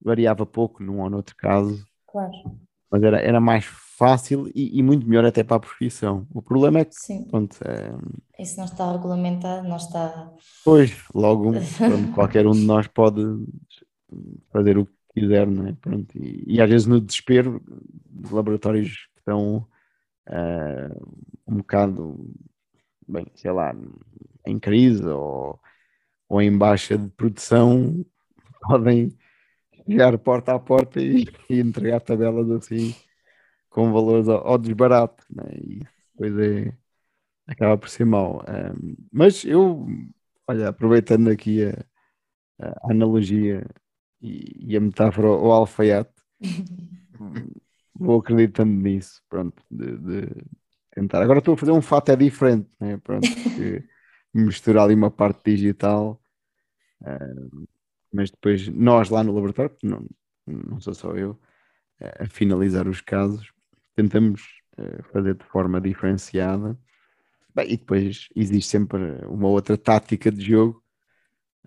[0.00, 1.84] variava pouco num ou noutro caso.
[2.06, 2.58] Claro.
[2.90, 3.64] Mas era, era mais
[3.98, 6.26] fácil e, e, muito melhor até para a profissão.
[6.32, 7.24] O problema é que Sim.
[7.24, 8.42] Pronto, é...
[8.42, 10.32] isso não está regulamentado, não está.
[10.64, 11.52] Pois, logo
[12.14, 13.20] qualquer um de nós pode
[14.52, 15.72] fazer o que quiser, não é?
[15.72, 17.60] Pronto, e, e às vezes no desespero
[18.08, 19.66] de laboratórios que estão
[20.28, 21.14] uh,
[21.46, 22.32] um bocado,
[23.06, 23.74] bem, sei lá,
[24.46, 25.58] em crise ou,
[26.28, 28.04] ou em baixa de produção,
[28.62, 29.12] podem
[29.88, 32.94] chegar porta a porta e, e entregar tabelas assim
[33.70, 35.44] com valores ao, ao desbarato, né?
[35.54, 35.82] e
[36.12, 36.72] depois é,
[37.46, 38.44] acaba por ser mau.
[38.48, 39.86] Um, mas eu,
[40.46, 41.84] olha, aproveitando aqui a,
[42.60, 43.64] a analogia
[44.20, 46.12] e, e, a metáfora ao alfaiate,
[47.94, 50.44] vou acreditando nisso, pronto, de, de,
[50.92, 51.22] tentar.
[51.22, 52.98] Agora estou a fazer um fato é diferente, né?
[52.98, 53.28] pronto,
[54.34, 56.20] misturar ali uma parte digital,
[58.12, 60.04] mas depois nós lá no laboratório, não,
[60.46, 61.38] não sou só eu,
[62.00, 63.52] a finalizar os casos,
[63.94, 64.42] tentamos
[64.78, 66.78] uh, fazer de forma diferenciada.
[67.54, 70.82] Bem, e depois existe sempre uma outra tática de jogo,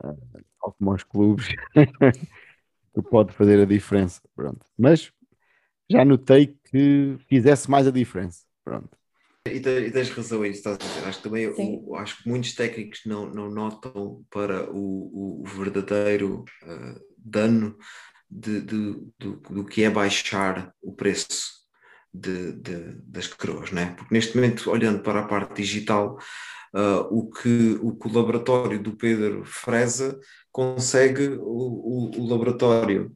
[0.03, 1.47] uh, tal como aos clubes,
[2.93, 4.21] que pode fazer a diferença.
[4.35, 4.65] Pronto.
[4.77, 5.11] Mas
[5.89, 8.45] já notei que fizesse mais a diferença.
[8.63, 9.00] Pronto.
[9.47, 11.07] E, tens razão aí, estás a dizer.
[11.07, 16.45] Acho que também o, acho que muitos técnicos não, não notam para o, o verdadeiro
[16.63, 17.75] uh, dano
[18.29, 21.61] de, de, do, do que é baixar o preço
[22.13, 23.95] de, de, das coroas, né?
[23.97, 26.17] porque neste momento, olhando para a parte digital,
[26.75, 30.19] uh, o, que, o que o laboratório do Pedro Freza
[30.51, 33.11] consegue o, o, o laboratório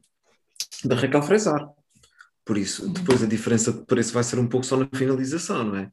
[0.84, 1.68] da Raquel Fresar.
[2.44, 5.76] Por isso, depois a diferença de preço vai ser um pouco só na finalização, não
[5.76, 5.90] é?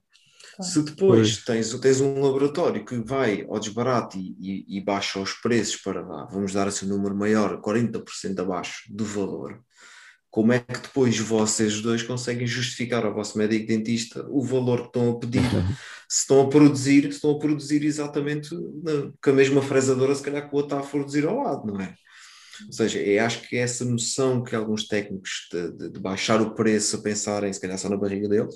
[0.61, 5.33] Se depois tens, tens um laboratório que vai ao desbarato e, e, e baixa os
[5.33, 9.59] preços para, vamos dar assim um número maior, 40% abaixo do valor,
[10.29, 14.87] como é que depois vocês dois conseguem justificar ao vosso médico dentista o valor que
[14.87, 15.41] estão a pedir,
[16.09, 20.23] se estão a produzir, se estão a produzir exatamente na, com a mesma fresadora, se
[20.23, 21.95] calhar que o outro está a produzir ao lado, não é?
[22.67, 26.53] Ou seja, eu acho que essa noção que alguns técnicos de, de, de baixar o
[26.53, 28.55] preço a pensarem, se calhar só na barriga deles,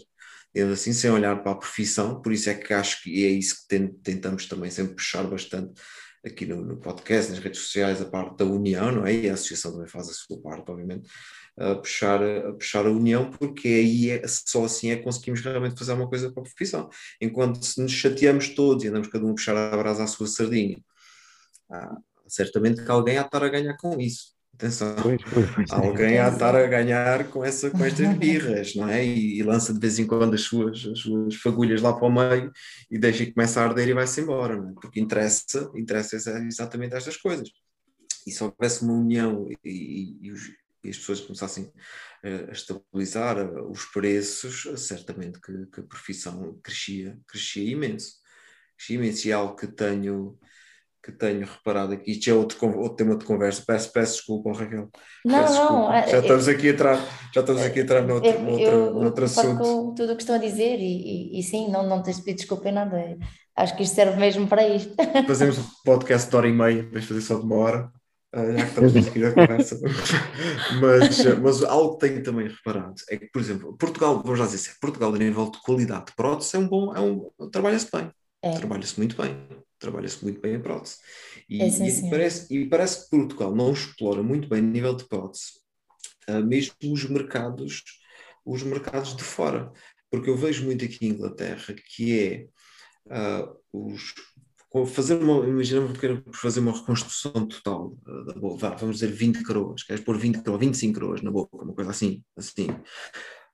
[0.54, 3.68] eles assim, sem olhar para a profissão, por isso é que acho que é isso
[3.68, 5.80] que tentamos também sempre puxar bastante
[6.26, 9.14] aqui no, no, podcast, nas redes sociais, a parte da união, não é?
[9.14, 11.10] E a associação também faz a sua parte, obviamente,
[11.58, 15.78] a puxar, a puxar a união, porque aí é, só assim é que conseguimos realmente
[15.78, 16.90] fazer uma coisa para a profissão.
[17.22, 20.28] Enquanto se nos chateamos todos e andamos cada um a puxar a brasa à sua
[20.28, 20.80] sardinha,
[21.70, 24.37] ah, certamente que alguém há de estar a ganhar com isso.
[24.58, 28.74] Atenção, pois, pois, pois, alguém há de estar a ganhar com, essa, com estas birras,
[28.74, 29.06] não é?
[29.06, 32.12] E, e, lança de vez em quando as suas, as suas fagulhas lá para o
[32.12, 32.52] meio
[32.90, 34.74] e deixa que começa a arder e vai-se embora, não é?
[34.74, 37.52] Porque interessa, interessa exatamente estas coisas.
[38.26, 40.50] E se houvesse uma união e, e, e, os,
[40.84, 41.72] e as pessoas começassem
[42.24, 43.38] a estabilizar
[43.70, 48.16] os preços, certamente que, que, a profissão crescia, crescia imenso.
[48.76, 50.36] Crescia imenso e é algo que tenho,
[51.08, 52.12] que tenho reparado aqui.
[52.12, 53.64] Isto é outro, outro tema de conversa.
[53.66, 54.90] Peço, peço desculpa, Raquel.
[55.24, 55.94] Não, peço não.
[55.94, 56.96] É, já estamos aqui a entrar,
[57.34, 59.58] já estamos aqui a entrar noutro, eu, noutro, eu, noutro assunto.
[59.58, 62.40] Com tudo o que estão a dizer e, e, e, sim, não, não tens pedido
[62.40, 63.18] desculpa em nada.
[63.56, 64.94] Acho que isto serve mesmo para isto.
[65.26, 67.92] Fazemos um podcast de hora e meia, vamos fazer só de uma hora.
[68.36, 69.80] Uh, já que estamos aqui na conversa.
[70.82, 74.74] mas, mas algo que tenho também reparado é que, por exemplo, Portugal, vamos já dizer,
[74.82, 78.12] Portugal, a nível de qualidade de prótese, é um bom, é um, trabalha-se bem.
[78.42, 78.52] É.
[78.52, 79.66] Trabalha-se muito bem.
[79.80, 80.98] Trabalha-se muito bem em prótese.
[81.50, 85.06] E, é, e, parece, e parece que Portugal não explora muito bem a nível de
[85.06, 85.54] prótese,
[86.30, 87.84] uh, mesmo os mercados,
[88.46, 89.72] os mercados de fora.
[90.10, 94.14] Porque eu vejo muito aqui em Inglaterra que é uh, os,
[94.86, 99.84] fazer uma, imagina que fazer uma reconstrução total uh, da boca, vamos dizer 20 coroas,
[99.84, 102.70] queres pôr 20 coroas, 25 coroas na boca, uma coisa assim, assim,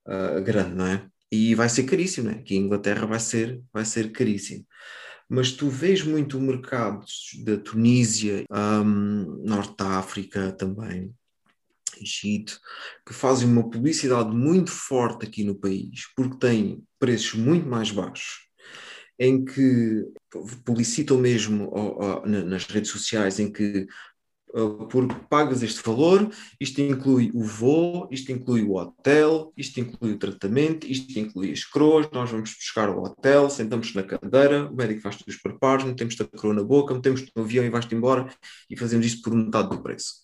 [0.08, 1.08] uh, grande, não é?
[1.32, 2.40] E vai ser caríssimo, não é?
[2.40, 4.66] Aqui em Inglaterra vai ser, vai ser caríssimo.
[5.34, 11.12] Mas tu vês muito mercados da Tunísia, um, Norte da África também,
[12.00, 12.60] Egito,
[13.04, 18.48] que fazem uma publicidade muito forte aqui no país, porque têm preços muito mais baixos,
[19.18, 20.06] em que
[20.64, 21.72] publicitam mesmo
[22.24, 23.88] nas redes sociais, em que
[24.54, 26.30] uh, por pagas este valor,
[26.60, 31.64] isto inclui o voo, isto inclui o hotel, isto inclui o tratamento, isto inclui as
[31.64, 36.20] coroas, nós vamos buscar o hotel, sentamos na cadeira, o médico faz os preparos, metemos
[36.22, 38.28] a coroa na boca, metemos no avião e vais-te embora
[38.70, 40.24] e fazemos isto por metade do preço.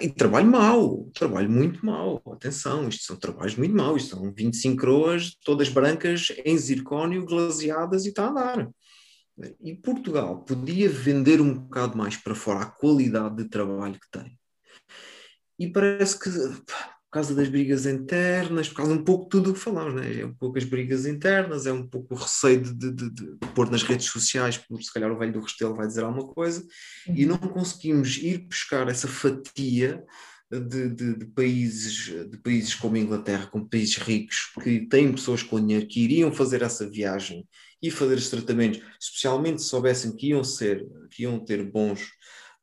[0.00, 2.20] E trabalho mau, trabalho muito mau.
[2.32, 4.02] Atenção, isto são trabalhos muito maus.
[4.02, 8.70] Isto são 25 croas, todas brancas, em zircónio, glaseadas e está a dar.
[9.60, 14.38] E Portugal podia vender um bocado mais para fora a qualidade de trabalho que tem.
[15.58, 16.30] E parece que
[17.12, 20.20] por causa das brigas internas, por causa um pouco de tudo o que falamos, né?
[20.20, 23.48] é um pouco as brigas internas, é um pouco o receio de, de, de, de
[23.54, 26.62] pôr nas redes sociais, porque se calhar o velho do Restelo vai dizer alguma coisa,
[27.06, 27.14] uhum.
[27.14, 30.02] e não conseguimos ir buscar essa fatia
[30.50, 35.42] de, de, de, países, de países como a Inglaterra, como países ricos, que têm pessoas
[35.42, 37.46] com dinheiro que iriam fazer essa viagem
[37.82, 42.12] e fazer os tratamentos, especialmente se soubessem que iam ser, que iam ter bons,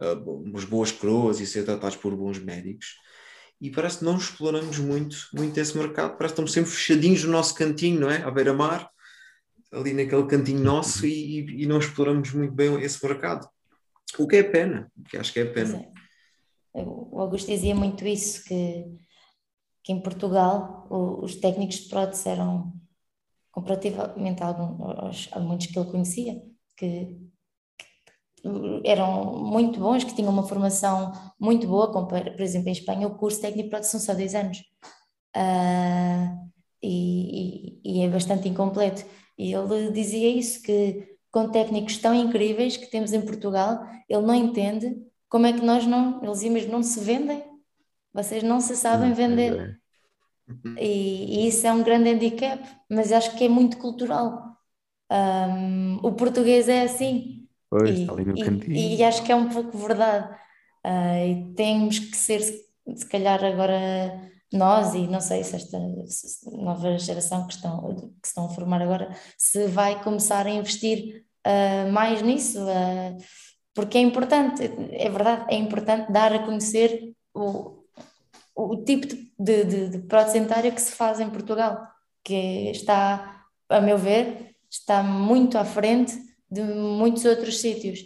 [0.02, 2.96] uh, boas coroas e ser tratados por bons médicos
[3.62, 7.32] e parece que não exploramos muito, muito esse mercado, parece que estamos sempre fechadinhos no
[7.32, 8.24] nosso cantinho, não é?
[8.24, 8.90] À beira-mar,
[9.72, 13.48] ali naquele cantinho nosso e, e, não exploramos muito bem esse mercado.
[14.18, 15.86] O que é pena, o que acho que é pena.
[16.74, 16.82] É.
[16.82, 18.86] O Augusto dizia muito isso, que,
[19.84, 22.74] que em Portugal os técnicos de prótese eram
[23.60, 26.42] comparativamente a, alguns, a muitos que ele conhecia,
[26.78, 27.18] que
[28.86, 33.18] eram muito bons, que tinham uma formação muito boa, como por exemplo em Espanha o
[33.18, 34.58] curso técnico de produção só 10 anos.
[35.36, 36.50] Uh,
[36.82, 39.06] e, e, e, é bastante incompleto.
[39.38, 44.34] E ele dizia isso, que com técnicos tão incríveis que temos em Portugal, ele não
[44.34, 44.98] entende
[45.28, 47.44] como é que nós não, eles mesmo não se vendem,
[48.14, 49.80] vocês não se sabem vender
[50.78, 54.50] e, e isso é um grande handicap, mas acho que é muito cultural
[55.12, 58.98] um, o português é assim Pois, e, está ali no e.
[58.98, 60.36] E acho que é um pouco verdade.
[60.86, 65.78] Uh, e temos que ser, se calhar, agora nós, e não sei se esta
[66.52, 71.92] nova geração que estão, que estão a formar agora, se vai começar a investir uh,
[71.92, 73.18] mais nisso, uh,
[73.76, 77.84] porque é importante, é verdade, é importante dar a conhecer o,
[78.56, 81.88] o tipo de, de, de prótese dentária que se faz em Portugal,
[82.24, 86.14] que está, a meu ver, está muito à frente
[86.52, 88.02] de muitos outros sítios,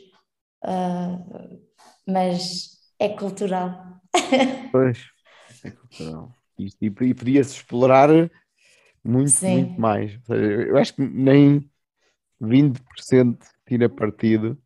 [0.64, 1.60] uh,
[2.08, 4.02] mas é cultural.
[4.72, 5.06] Pois,
[5.64, 6.32] é cultural.
[6.58, 8.10] E, e podia-se explorar
[9.04, 10.20] muito, muito mais.
[10.30, 11.70] Eu acho que nem
[12.42, 14.58] 20% tira partido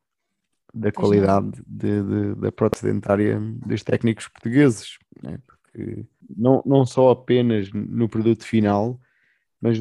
[0.74, 5.40] da qualidade de, de, da prótese dentária dos técnicos portugueses, né?
[5.46, 6.06] porque
[6.36, 9.00] não, não só apenas no produto final,
[9.62, 9.80] mas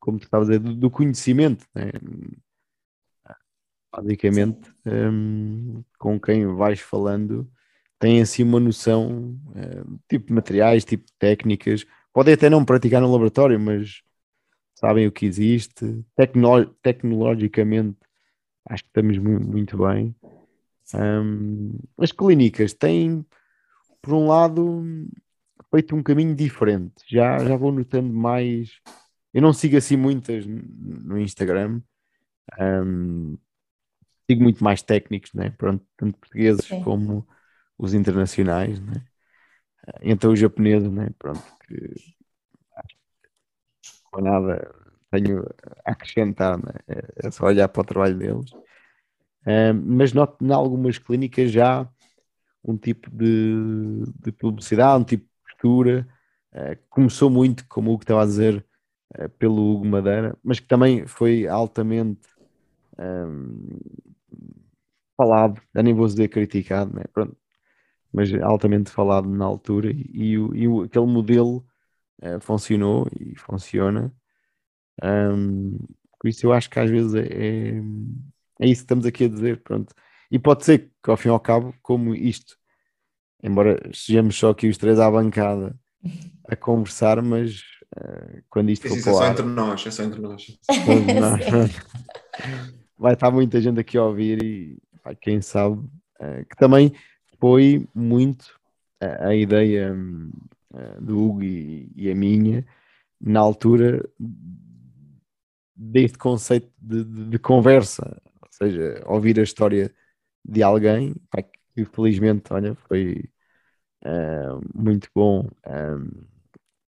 [0.00, 1.66] como tu estavas a dizer, do, do conhecimento.
[1.74, 1.90] Né?
[3.92, 7.48] basicamente, um, com quem vais falando,
[7.98, 11.84] têm assim uma noção, um, tipo de materiais, tipo de técnicas.
[12.12, 14.02] Podem até não praticar no laboratório, mas
[14.74, 16.02] sabem o que existe.
[16.16, 17.98] Tecno tecnologicamente,
[18.66, 20.14] acho que estamos muito, muito bem.
[20.94, 23.24] Um, as clínicas têm,
[24.00, 24.82] por um lado,
[25.72, 27.02] feito um caminho diferente.
[27.08, 28.80] Já, já vou notando mais.
[29.32, 31.80] Eu não sigo assim muitas no Instagram.
[32.60, 33.38] Um,
[34.30, 35.50] sigo muito mais técnicos, né?
[35.50, 36.82] Pronto, tanto portugueses Sim.
[36.82, 37.26] como
[37.78, 39.02] os internacionais, né?
[40.02, 41.08] Então os japoneses, né?
[41.18, 41.94] Pronto, que
[44.10, 44.70] com nada
[45.10, 45.42] tenho
[45.84, 46.72] a acrescentar, né?
[47.16, 48.50] É só olhar para o trabalho deles.
[49.86, 51.88] mas noto em algumas clínicas já
[52.64, 55.31] um tipo de, de publicidade, um tipo
[55.62, 56.06] postura.
[56.52, 58.66] Uh, começou muito, como o que estava a dizer,
[59.18, 62.28] uh, pelo Hugo Madeira, mas que também foi altamente
[62.98, 63.78] um,
[65.16, 67.04] falado, já nem vou dizer criticado, né?
[67.12, 67.36] Pronto,
[68.12, 71.64] mas altamente falado na altura e, e, e aquele modelo
[72.22, 74.12] uh, funcionou e funciona.
[75.02, 75.78] Um,
[76.20, 77.70] por isso eu acho que às vezes é, é,
[78.60, 79.94] é, isso que estamos aqui a dizer, pronto.
[80.30, 82.56] E pode ser que ao fim e ao cabo, como isto,
[83.42, 85.74] embora estejamos só aqui os três à bancada
[86.48, 87.60] a conversar, mas
[87.96, 90.58] uh, quando isto for isso é só entre nós, é só entre nós.
[93.02, 94.78] vai estar muita gente aqui a ouvir e
[95.20, 96.92] quem sabe uh, que também
[97.40, 98.42] foi muito
[99.02, 102.64] uh, a ideia uh, do Hugo e, e, a minha
[103.20, 104.08] na altura
[105.74, 109.92] deste conceito de, de, de, conversa, ou seja, ouvir a história
[110.44, 113.24] de alguém pá, que felizmente, olha, foi
[114.04, 115.48] uh, muito bom.
[115.66, 116.08] Um,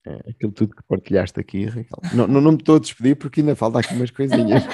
[0.07, 1.99] é, aquilo tudo que partilhaste aqui, Raquel.
[2.13, 4.63] Não, não, não me estou a despedir porque ainda falta aqui umas coisinhas.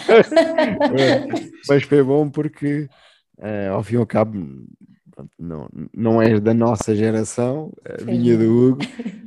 [1.70, 2.90] mas foi bom porque,
[3.38, 4.66] uh, ao fim e ao cabo,
[5.38, 8.82] não, não és da nossa geração, a minha do Hugo,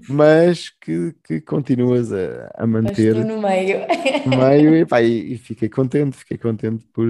[0.08, 3.16] mas que, que continuas a, a manter.
[3.16, 3.78] Estou no meio.
[4.26, 7.08] No meio e, pá, e, e, fiquei contente, fiquei contente por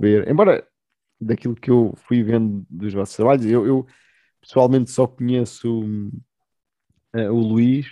[0.00, 0.28] ver.
[0.28, 0.66] Embora
[1.20, 3.86] daquilo que eu fui vendo dos vossos trabalhos, eu, eu
[4.46, 5.82] pessoalmente só conheço
[7.14, 7.86] uh, o Luís.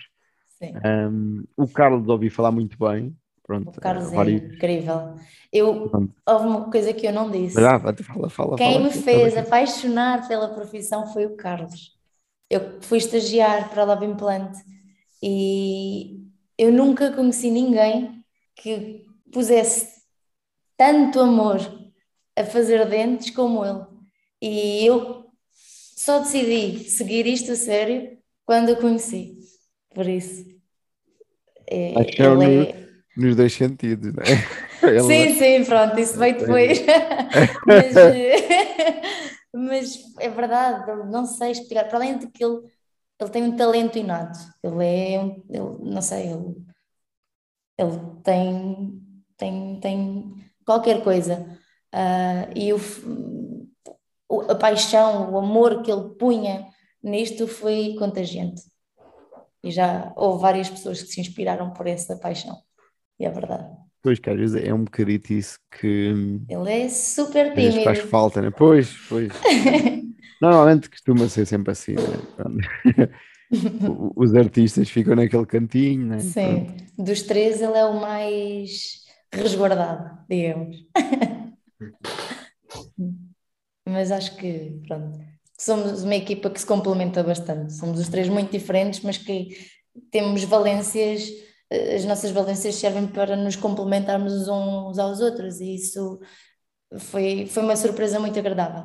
[0.62, 3.16] Um, o Carlos ouvi falar muito bem.
[3.42, 5.16] Pronto, o Carlos é incrível.
[5.52, 5.90] Eu,
[6.24, 7.58] houve uma coisa que eu não disse.
[7.58, 11.98] Ah, fala, fala, Quem fala, me fez apaixonar pela profissão foi o Carlos.
[12.48, 14.56] Eu fui estagiar para a Love Implant
[15.20, 16.24] e
[16.56, 18.22] eu nunca conheci ninguém
[18.54, 20.02] que pusesse
[20.76, 21.58] tanto amor
[22.36, 23.84] a fazer dentes como ele.
[24.40, 25.21] E eu
[26.02, 29.38] só decidi seguir isto a sério quando o conheci.
[29.94, 30.44] Por isso.
[31.70, 32.88] É, ele é...
[33.16, 34.98] nos dois sentidos, não é?
[35.00, 36.80] sim, é- sim, pronto, isso veio depois.
[37.64, 37.94] mas,
[39.54, 41.84] mas, é verdade, não sei explicar.
[41.84, 42.62] Para além de que ele,
[43.20, 46.56] ele tem um talento inato, ele é, ele, não sei, ele,
[47.78, 49.00] ele tem,
[49.36, 50.34] tem, tem
[50.66, 51.46] qualquer coisa.
[51.94, 52.78] Uh, e o,
[54.40, 56.66] a paixão, o amor que ele punha
[57.02, 58.62] nisto foi contagiante.
[59.62, 62.58] E já houve várias pessoas que se inspiraram por essa paixão.
[63.18, 63.68] E é verdade.
[64.02, 66.12] Pois, que às vezes é um bocadito isso que.
[66.48, 67.84] Ele é super tímido.
[67.84, 68.50] faz falta, né?
[68.50, 69.28] Pois, pois.
[70.42, 73.08] Normalmente costuma ser sempre assim, né?
[74.16, 76.18] Os artistas ficam naquele cantinho, né?
[76.18, 77.04] Sim, Pronto.
[77.04, 80.84] dos três ele é o mais resguardado, digamos.
[83.92, 85.18] Mas acho que, pronto,
[85.58, 87.72] somos uma equipa que se complementa bastante.
[87.72, 89.56] Somos os três muito diferentes, mas que
[90.10, 91.28] temos valências,
[91.70, 96.20] eh, as nossas valências servem para nos complementarmos uns aos outros e isso
[96.98, 98.84] foi, foi uma surpresa muito agradável.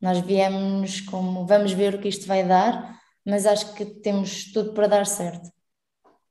[0.00, 4.74] Nós viemos como vamos ver o que isto vai dar, mas acho que temos tudo
[4.74, 5.50] para dar certo.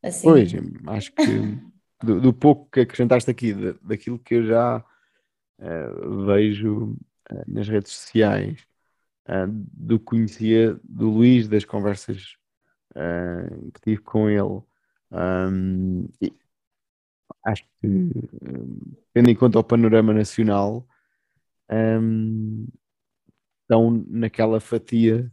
[0.01, 0.28] Assim.
[0.28, 0.51] Pois,
[0.88, 1.57] acho que
[2.03, 4.78] do, do pouco que acrescentaste aqui, daquilo que eu já
[5.59, 6.95] uh, vejo
[7.48, 8.66] nas redes sociais,
[9.28, 12.36] uh, do que conhecia do Luís, das conversas
[12.92, 14.62] uh, que tive com ele.
[15.12, 16.08] Um,
[17.46, 17.88] acho que,
[19.14, 20.88] tendo em conta o panorama nacional,
[21.70, 22.68] um,
[23.62, 25.32] estão naquela fatia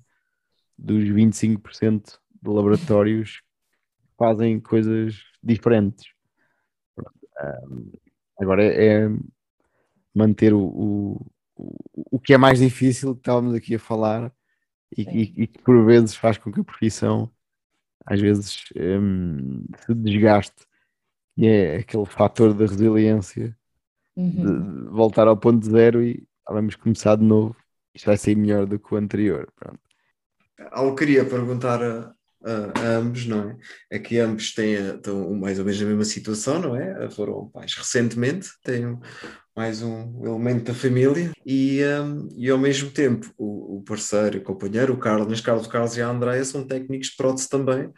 [0.76, 3.40] dos 25% de laboratórios
[4.03, 6.12] que fazem coisas diferentes.
[8.38, 9.09] Agora é, é
[10.14, 11.26] manter o, o,
[12.11, 14.32] o que é mais difícil que estávamos aqui a falar
[14.96, 17.30] e, e, e, que por vezes faz com que a profissão
[18.04, 20.66] às vezes um, se desgaste
[21.36, 23.56] e é aquele fator da resiliência
[24.16, 24.30] uhum.
[24.30, 27.56] de, de voltar ao ponto zero e vamos começar de novo
[27.94, 29.80] isto vai ser melhor do que o anterior pronto.
[30.72, 33.56] Algo queria perguntar a, a, a, ambos, não é?
[33.90, 37.11] É que ambos têm, estão mais ou menos na mesma situação, não é?
[37.11, 38.98] Foram pais recentemente, têm
[39.61, 44.40] mais um elemento da família e, um, e ao mesmo tempo o, o parceiro e
[44.40, 47.92] companheiro, o Carlos, mas Carlos, Carlos e a Andréia são técnicos de prótese também,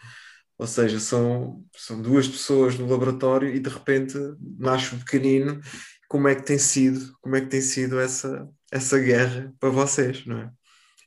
[0.59, 4.19] ou seja, são, são duas pessoas no laboratório e de repente
[4.59, 5.61] nasce um pequenino,
[6.09, 10.27] como é que tem sido, como é que tem sido essa, essa guerra para vocês,
[10.27, 10.51] não é?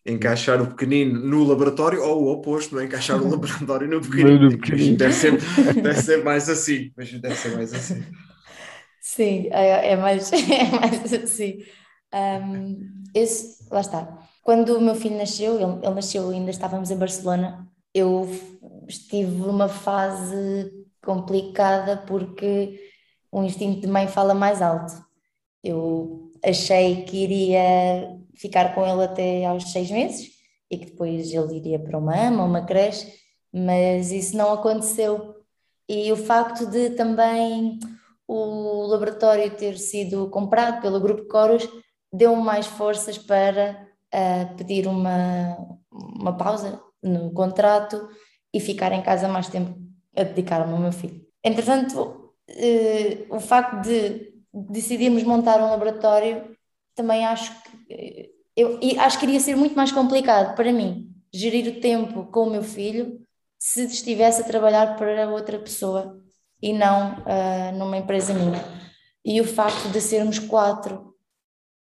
[0.06, 2.86] encaixar o pequenino no laboratório ou o oposto, não é?
[2.86, 4.52] encaixar o laboratório no pequenino.
[4.52, 4.96] No pequenino.
[4.96, 5.38] Deve, ser,
[5.74, 6.94] deve ser mais assim.
[6.96, 8.06] Mas deve ser mais assim.
[9.16, 11.64] Sim, é, é, mais, é mais assim.
[12.14, 14.28] Um, esse, lá está.
[14.44, 18.28] Quando o meu filho nasceu, ele, ele nasceu ainda estávamos em Barcelona, eu
[18.90, 20.70] estive numa fase
[21.02, 22.78] complicada porque
[23.32, 24.94] o instinto de mãe fala mais alto.
[25.64, 30.30] Eu achei que iria ficar com ele até aos seis meses
[30.70, 33.14] e que depois ele iria para uma ama, uma creche,
[33.54, 35.36] mas isso não aconteceu.
[35.88, 37.80] E o facto de também
[38.28, 41.68] o laboratório ter sido comprado pelo Grupo Coros
[42.12, 45.58] deu mais forças para uh, pedir uma,
[45.92, 48.10] uma pausa no contrato
[48.54, 49.78] e ficar em casa mais tempo
[50.16, 51.22] a dedicar-me ao meu filho.
[51.44, 52.02] Entretanto,
[52.50, 56.56] uh, o facto de decidirmos montar um laboratório
[56.96, 61.82] também acho que eu, acho que iria ser muito mais complicado para mim gerir o
[61.82, 63.20] tempo com o meu filho
[63.60, 66.24] se estivesse a trabalhar para outra pessoa
[66.66, 68.60] e não uh, numa empresa minha.
[69.24, 71.16] E o facto de sermos quatro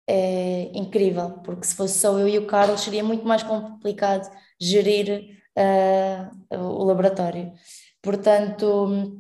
[0.07, 4.29] é incrível, porque se fosse só eu e o Carlos seria muito mais complicado
[4.61, 7.51] gerir uh, o laboratório.
[7.99, 9.19] Portanto,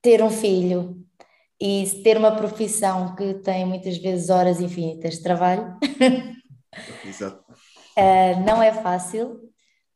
[0.00, 0.96] ter um filho
[1.60, 5.76] e ter uma profissão que tem muitas vezes horas infinitas de trabalho
[7.04, 7.44] Exato.
[7.98, 9.45] uh, não é fácil,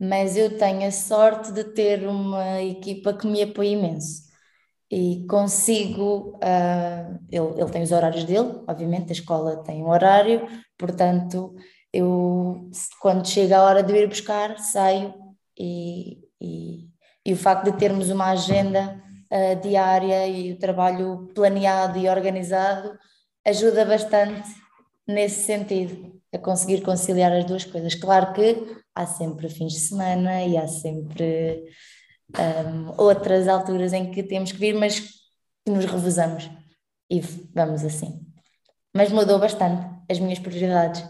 [0.00, 4.30] mas eu tenho a sorte de ter uma equipa que me apoia imenso
[4.90, 6.38] e consigo.
[6.38, 10.48] Uh, ele, ele tem os horários dele, obviamente, a escola tem um horário,
[10.78, 11.54] portanto,
[11.92, 12.70] eu,
[13.00, 15.14] quando chega a hora de ir buscar, saio
[15.58, 16.88] e, e,
[17.24, 22.98] e o facto de termos uma agenda uh, diária e o trabalho planeado e organizado
[23.46, 24.48] ajuda bastante
[25.06, 27.94] nesse sentido, a conseguir conciliar as duas coisas.
[27.94, 28.56] Claro que
[28.94, 31.64] há sempre fins de semana e há sempre
[32.38, 36.48] um, outras alturas em que temos que vir, mas que nos revezamos
[37.10, 37.20] e
[37.54, 38.20] vamos assim.
[38.94, 41.02] Mas mudou bastante as minhas prioridades.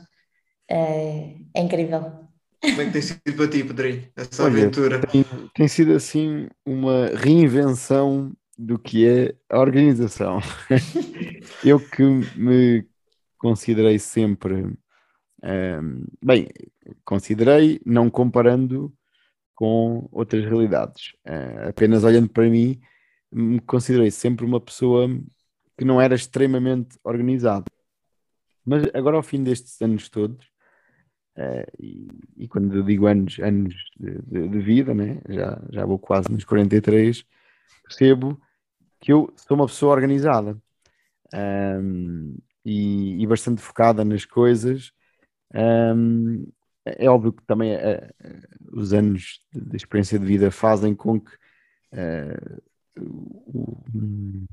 [0.69, 2.29] É, é incrível.
[2.61, 5.01] Como é que tem sido para ti, Pedrinho, essa Olha, aventura?
[5.07, 5.25] Tem,
[5.55, 10.41] tem sido assim uma reinvenção do que é a organização.
[11.65, 12.03] Eu que
[12.37, 12.87] me
[13.39, 14.71] considerei sempre,
[15.43, 16.49] um, bem,
[17.05, 18.93] considerei, não comparando
[19.55, 21.13] com outras realidades.
[21.27, 22.81] Uh, apenas olhando para mim,
[23.31, 25.09] me considerei sempre uma pessoa
[25.77, 27.65] que não era extremamente organizada.
[28.65, 30.47] Mas agora, ao fim destes anos todos,
[31.37, 35.21] uh, e, e, quando eu digo anos, anos de, de, de, vida, né?
[35.29, 37.25] já, já vou quase nos 43,
[37.85, 38.41] percebo
[39.01, 40.57] que eu sou uma pessoa organizada
[41.35, 44.93] um, e, e, bastante focada nas coisas.
[45.55, 46.47] Um,
[46.85, 48.13] é óbvio que também uh,
[48.73, 51.33] os anos de, experiência de vida fazem com que
[51.93, 52.63] uh,
[52.99, 54.47] o,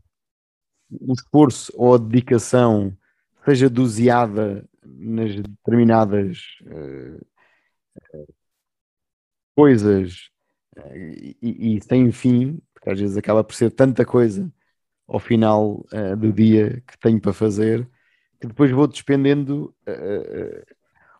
[0.91, 2.95] o, esforço ou a dedicação
[3.45, 7.25] seja doseada nas determinadas uh,
[9.55, 10.29] coisas
[10.93, 14.51] e, e, sem fim, porque às vezes acaba por ser tanta coisa
[15.07, 15.83] ao final
[16.19, 17.89] do dia que tenho para fazer
[18.39, 19.73] que depois vou despendendo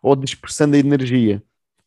[0.02, 1.42] ou dispersando a energia.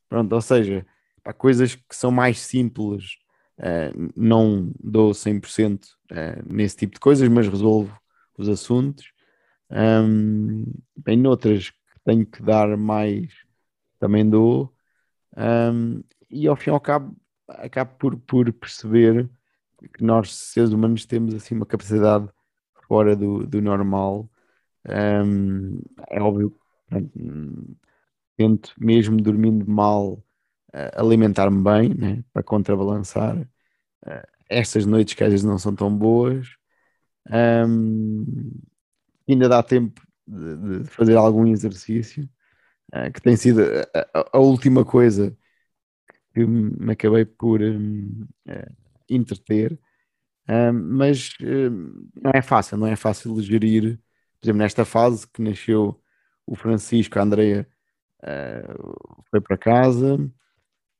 [0.09, 0.85] Pronto, ou seja,
[1.23, 3.17] para coisas que são mais simples,
[3.59, 7.95] uh, não dou 100% uh, eh, nesse tipo de coisas, mas resolvo
[8.37, 9.11] os assuntos.
[9.69, 10.65] Um,
[10.97, 13.31] bem, noutras que tenho que dar mais,
[13.99, 14.73] também dou.
[15.37, 17.15] Um, e ao fim e ao cabo,
[17.47, 19.29] acabo por, por perceber
[19.93, 22.27] que nós, seres humanos, temos assim uma capacidade
[22.87, 24.29] fora do, do normal.
[24.85, 25.79] Um,
[26.09, 26.55] é óbvio
[28.41, 30.13] tento, mesmo dormindo mal,
[30.73, 35.95] uh, alimentar-me bem, né, para contrabalançar uh, estas noites que às vezes não são tão
[35.95, 36.47] boas.
[37.29, 38.51] Um,
[39.29, 42.27] ainda dá tempo de, de, fazer algum exercício,
[42.93, 43.61] uh, que tem sido
[43.93, 45.37] a, a, última coisa
[46.33, 48.25] que me acabei por um,
[49.09, 49.79] entreter.
[50.49, 53.99] Um, mas não é fácil, não é fácil gerir,
[54.39, 56.01] por exemplo, nesta fase que nasceu
[56.45, 57.67] o Francisco, a Andrea
[58.23, 60.15] uh, foi para casa.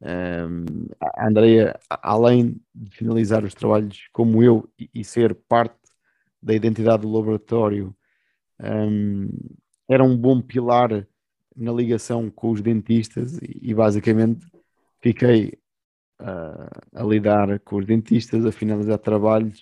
[0.04, 5.76] Um, a Andrea, além de finalizar os trabalhos como eu e, e ser parte
[6.42, 7.96] da identidade do laboratório,
[8.60, 9.30] um,
[9.88, 11.08] era um bom pilar
[11.56, 14.46] na ligação com os dentistas e, e basicamente
[15.02, 15.54] fiquei
[16.20, 19.62] uh, a lidar com os dentistas, a finalizar trabalhos,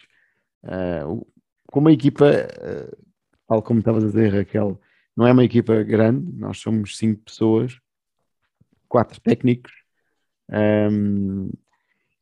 [0.64, 1.26] uh,
[1.68, 2.98] com uma equipa, uh,
[3.48, 4.80] tal como estavas a dizer, Raquel,
[5.19, 7.77] não é uma equipa grande, nós somos cinco pessoas,
[8.87, 9.73] quatro técnicos,
[10.49, 11.49] um,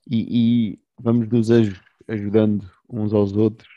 [0.09, 1.49] e, e, vamos nos
[2.07, 3.69] ajudando uns aos outros,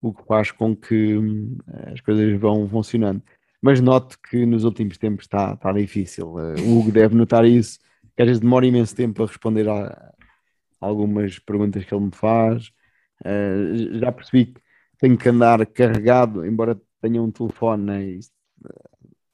[0.00, 1.58] o que faz com que hum,
[1.92, 3.20] as coisas vão funcionando.
[3.60, 6.34] Mas noto que nos últimos tempos está, está difícil.
[6.34, 7.80] Uh, o Hugo deve notar isso,
[8.14, 10.14] que às vezes demora imenso tempo a responder a,
[10.80, 12.68] algumas perguntas que ele me faz.
[13.24, 14.60] Uh, já percebi que
[14.98, 18.20] tenho que andar carregado, embora tenha um telefone, né,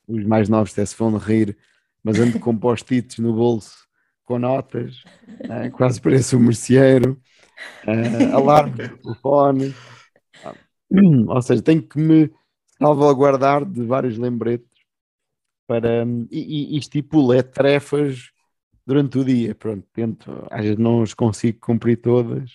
[0.09, 1.57] os mais novos até se vão rir,
[2.03, 3.87] mas ando com post-its no bolso
[4.25, 5.03] com notas,
[5.45, 7.19] uh, quase parece um merceeiro,
[7.87, 9.75] uh, alarme do telefone,
[10.45, 12.31] uh, ou seja, tenho que me
[12.79, 14.69] salvaguardar de vários lembretes
[15.67, 18.31] para, e, e estipulo é tarefas
[18.87, 22.53] durante o dia, pronto, tento, às vezes não as consigo cumprir todas,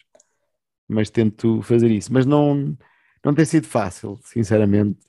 [0.88, 2.78] mas tento fazer isso, mas não,
[3.24, 5.00] não tem sido fácil, sinceramente,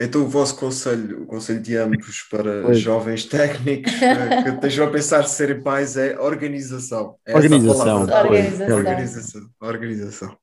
[0.00, 2.78] Então o vosso conselho, o conselho de ambos para Pois.
[2.78, 7.16] jovens técnicos eh, que estejam a pensar se serem pais é organização.
[7.24, 8.02] É Organização.
[8.02, 8.76] Organização.
[8.76, 9.50] Organização.
[9.60, 10.38] Organização.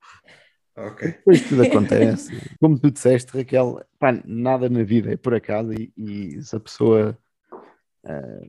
[0.76, 1.08] Ok.
[1.08, 2.32] Depois tudo acontece.
[2.60, 6.60] Como tu disseste, Raquel, pá, nada na vida é por acaso e, e se a
[6.60, 7.16] pessoa
[8.04, 8.42] ah,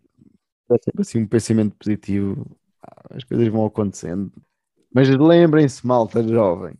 [0.69, 2.47] tem sempre assim um pensamento positivo,
[3.11, 4.33] as coisas vão acontecendo.
[4.93, 6.75] Mas lembrem-se, malta jovem,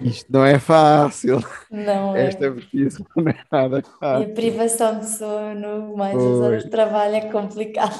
[0.00, 1.38] isto não é fácil.
[1.70, 2.26] Não é.
[2.26, 4.34] Esta profissão não é nada E a fácil.
[4.34, 7.96] privação de sono, mais as horas de trabalho é complicado.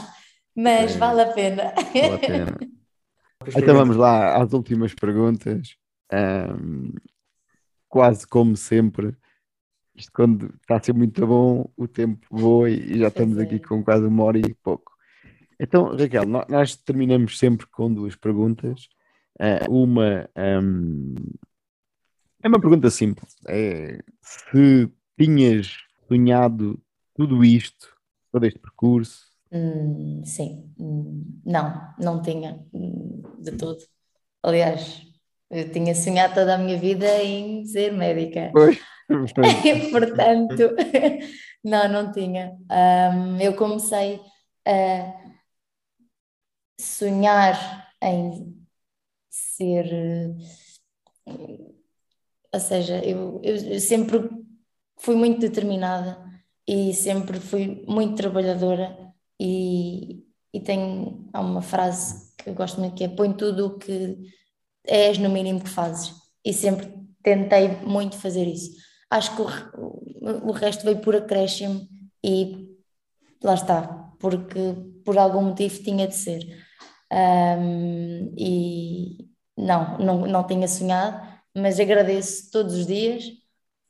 [0.55, 0.99] Mas É.
[0.99, 1.73] vale a pena.
[1.95, 2.59] Vale a pena.
[3.55, 5.77] Então vamos lá às últimas perguntas.
[6.11, 6.91] Ahm,
[7.89, 9.15] quase como sempre,
[9.95, 13.43] isto quando está a ser muito bom, o tempo voa e já estamos é.
[13.43, 14.91] aqui com quase uma hora e pouco.
[15.61, 18.89] Então, Raquel, nó- nós terminamos sempre com duas perguntas.
[19.39, 21.15] Ah, uma ahm,
[22.47, 23.35] é uma pergunta simples.
[23.49, 25.77] É se tinhas
[26.09, 26.81] sonhado
[27.15, 27.95] tudo isto,
[28.31, 33.79] todo este percurso, Hum, sim, Hum, não, não tinha hum, de todo.
[34.43, 35.03] Aliás,
[35.51, 38.51] eu tinha sonhado toda a minha vida em ser médica.
[38.53, 38.79] Pois.
[39.93, 40.75] Portanto,
[41.65, 42.57] não, não tinha.
[42.71, 44.21] Hum, eu comecei
[44.67, 45.15] a
[46.81, 48.67] sonhar em
[49.31, 49.87] ser.
[52.57, 54.19] Ou seja, eu, eu sempre
[54.99, 56.19] fui muito determinada
[56.67, 58.97] e sempre fui muito trabalhadora
[59.41, 60.25] e,
[60.55, 64.17] e tenho há uma frase que eu gosto muito que é põe tudo o que
[64.87, 66.15] és no mínimo que fazes
[66.45, 66.93] e sempre
[67.23, 68.71] tentei muito fazer isso.
[69.11, 71.87] Acho que o, o- resto veio por acréscimo
[72.25, 72.69] e
[73.43, 73.83] lá está,
[74.21, 74.59] porque
[75.05, 76.43] por algum motivo tinha de ser.
[77.13, 83.25] Ahm, e não, não, não tinha sonhado, mas agradeço todos os dias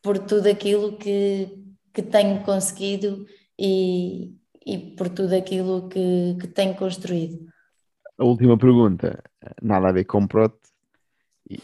[0.01, 1.49] por tudo aquilo que,
[1.93, 3.27] que tenho conseguido
[3.59, 7.49] e, e por tudo aquilo que, que tenho construído.
[8.17, 9.23] A última pergunta,
[9.61, 10.57] nada a ver com prote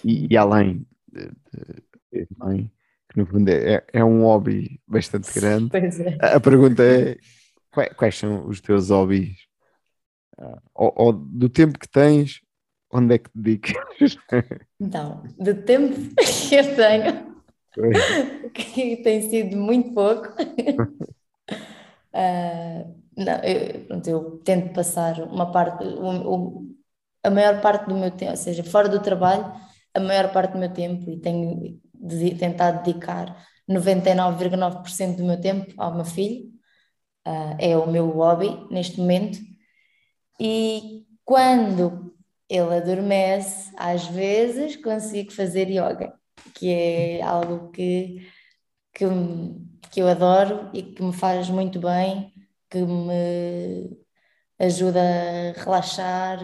[0.05, 2.71] e, e além de, de ser mãe,
[3.09, 5.71] que no fundo é, é um hobby bastante grande.
[5.73, 6.19] Pois é.
[6.21, 7.17] A a pergunta é:
[7.71, 9.47] quais, quais são os teus hobbies?
[10.39, 12.41] Ah, ou, ou do tempo que tens,
[12.93, 14.17] onde é que te dedicas?
[14.81, 15.95] Então, de tempo
[16.49, 17.43] que eu tenho,
[18.55, 20.29] que tem sido muito pouco.
[22.13, 22.85] Ah,
[23.17, 26.77] não, eu, pronto, eu tento passar uma parte, o- o-
[27.23, 29.53] a maior parte do meu tempo, ou seja, fora do trabalho,
[29.95, 35.73] a maior parte do meu tempo e tenho de, tentado dedicar 99,9% do meu tempo
[35.79, 36.51] ao meu filho.
[37.25, 39.39] Ah, é o meu hobby neste momento.
[40.41, 42.12] E quando
[42.53, 46.13] ele adormece, às vezes consigo fazer yoga,
[46.55, 48.29] que é algo que,
[48.93, 49.07] que,
[49.91, 52.31] que eu adoro e que me faz muito bem,
[52.69, 53.97] que me
[54.59, 56.41] ajuda a relaxar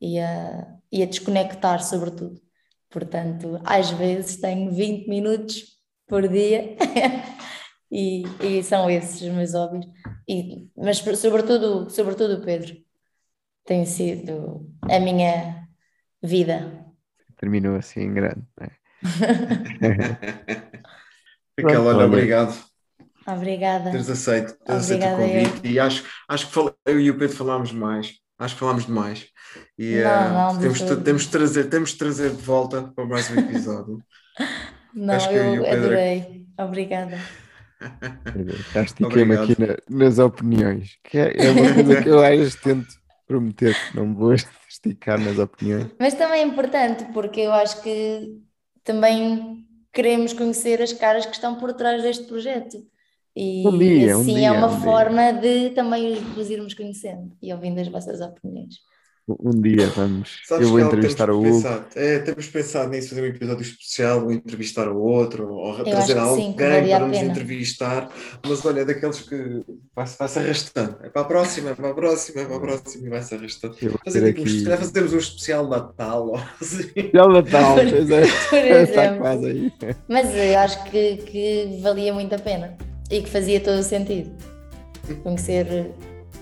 [0.00, 2.40] e a, e a desconectar, sobretudo.
[2.88, 5.76] Portanto, às vezes tenho 20 minutos
[6.06, 6.76] por dia
[7.90, 9.86] e, e são esses os meus hobbies.
[10.28, 12.76] E, mas sobretudo, sobretudo Pedro
[13.68, 15.68] tem sido a minha
[16.22, 16.86] vida.
[17.36, 18.42] Terminou assim em grande.
[18.58, 18.68] né?
[21.60, 22.54] Raquel, olha, obrigado
[23.26, 23.90] Obrigada.
[23.90, 25.44] teres aceito, teres aceito o Obrigada, eu.
[25.50, 25.68] convite.
[25.68, 28.14] E acho, acho que fal- eu e o Pedro falámos demais.
[28.38, 29.26] Acho que falámos demais.
[29.78, 33.04] E Não, eh, não, de temos, temos, de trazer, temos de trazer de volta para
[33.04, 34.02] mais um episódio.
[34.94, 36.46] Não, Acho que eu e o eu Pedro- adorei.
[36.58, 37.18] Obrigada.
[38.72, 39.52] Já estiquei-me Obrigado.
[39.52, 42.88] aqui na- nas opiniões, que é, é uma coisa que eu às vezes tento
[43.28, 44.32] prometer que não vou
[44.68, 45.86] esticar nas opiniões.
[46.00, 48.40] Mas também é importante porque eu acho que
[48.82, 52.76] também queremos conhecer as caras que estão por trás deste projeto.
[53.36, 54.80] E Um dia, um assim dia, é uma um dia.
[54.80, 58.76] forma de também os- irmos conhecendo e ouvindo as vossas opiniões.
[59.28, 61.44] Um dia vamos, Sabes eu vou entrevistar o Hugo.
[61.44, 65.84] pensado, é, temos pensado nisso, fazer um episódio especial, ou entrevistar o outro, ou acho
[65.84, 68.10] trazer alguém sim, para nos entrevistar,
[68.46, 69.62] mas olha, é daqueles que
[69.94, 70.96] vai-se vai-se arrastando.
[71.02, 73.76] É para a próxima, é para a próxima, é para a próxima e vai-se arrastando.
[73.82, 76.90] Eu Fazer aqui, se calhar fazermos um especial Natal ou assim.
[77.12, 77.84] O Natal, é,
[78.48, 79.72] Por está quase aí.
[80.08, 82.76] Mas eu acho que, que valia muito a pena
[83.10, 84.30] e que fazia todo o sentido
[85.22, 85.90] conhecer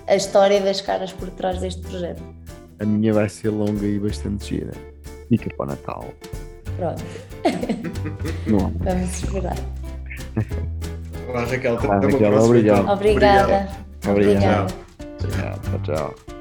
[0.06, 2.35] a história das caras por trás deste projeto.
[2.80, 4.72] A minha vai ser longa e bastante gira.
[5.28, 6.04] Fica para o Natal.
[6.76, 7.02] Pronto,
[8.46, 9.56] Não vamos esperar.
[11.28, 12.88] Olá, Raquel, até Olá, uma Raquel, próxima, obrigado.
[12.88, 13.68] Obrigada.
[14.06, 14.06] Obrigado.
[14.08, 14.74] Obrigada.
[15.22, 15.60] Obrigado.
[15.62, 16.35] Tchau, tchau.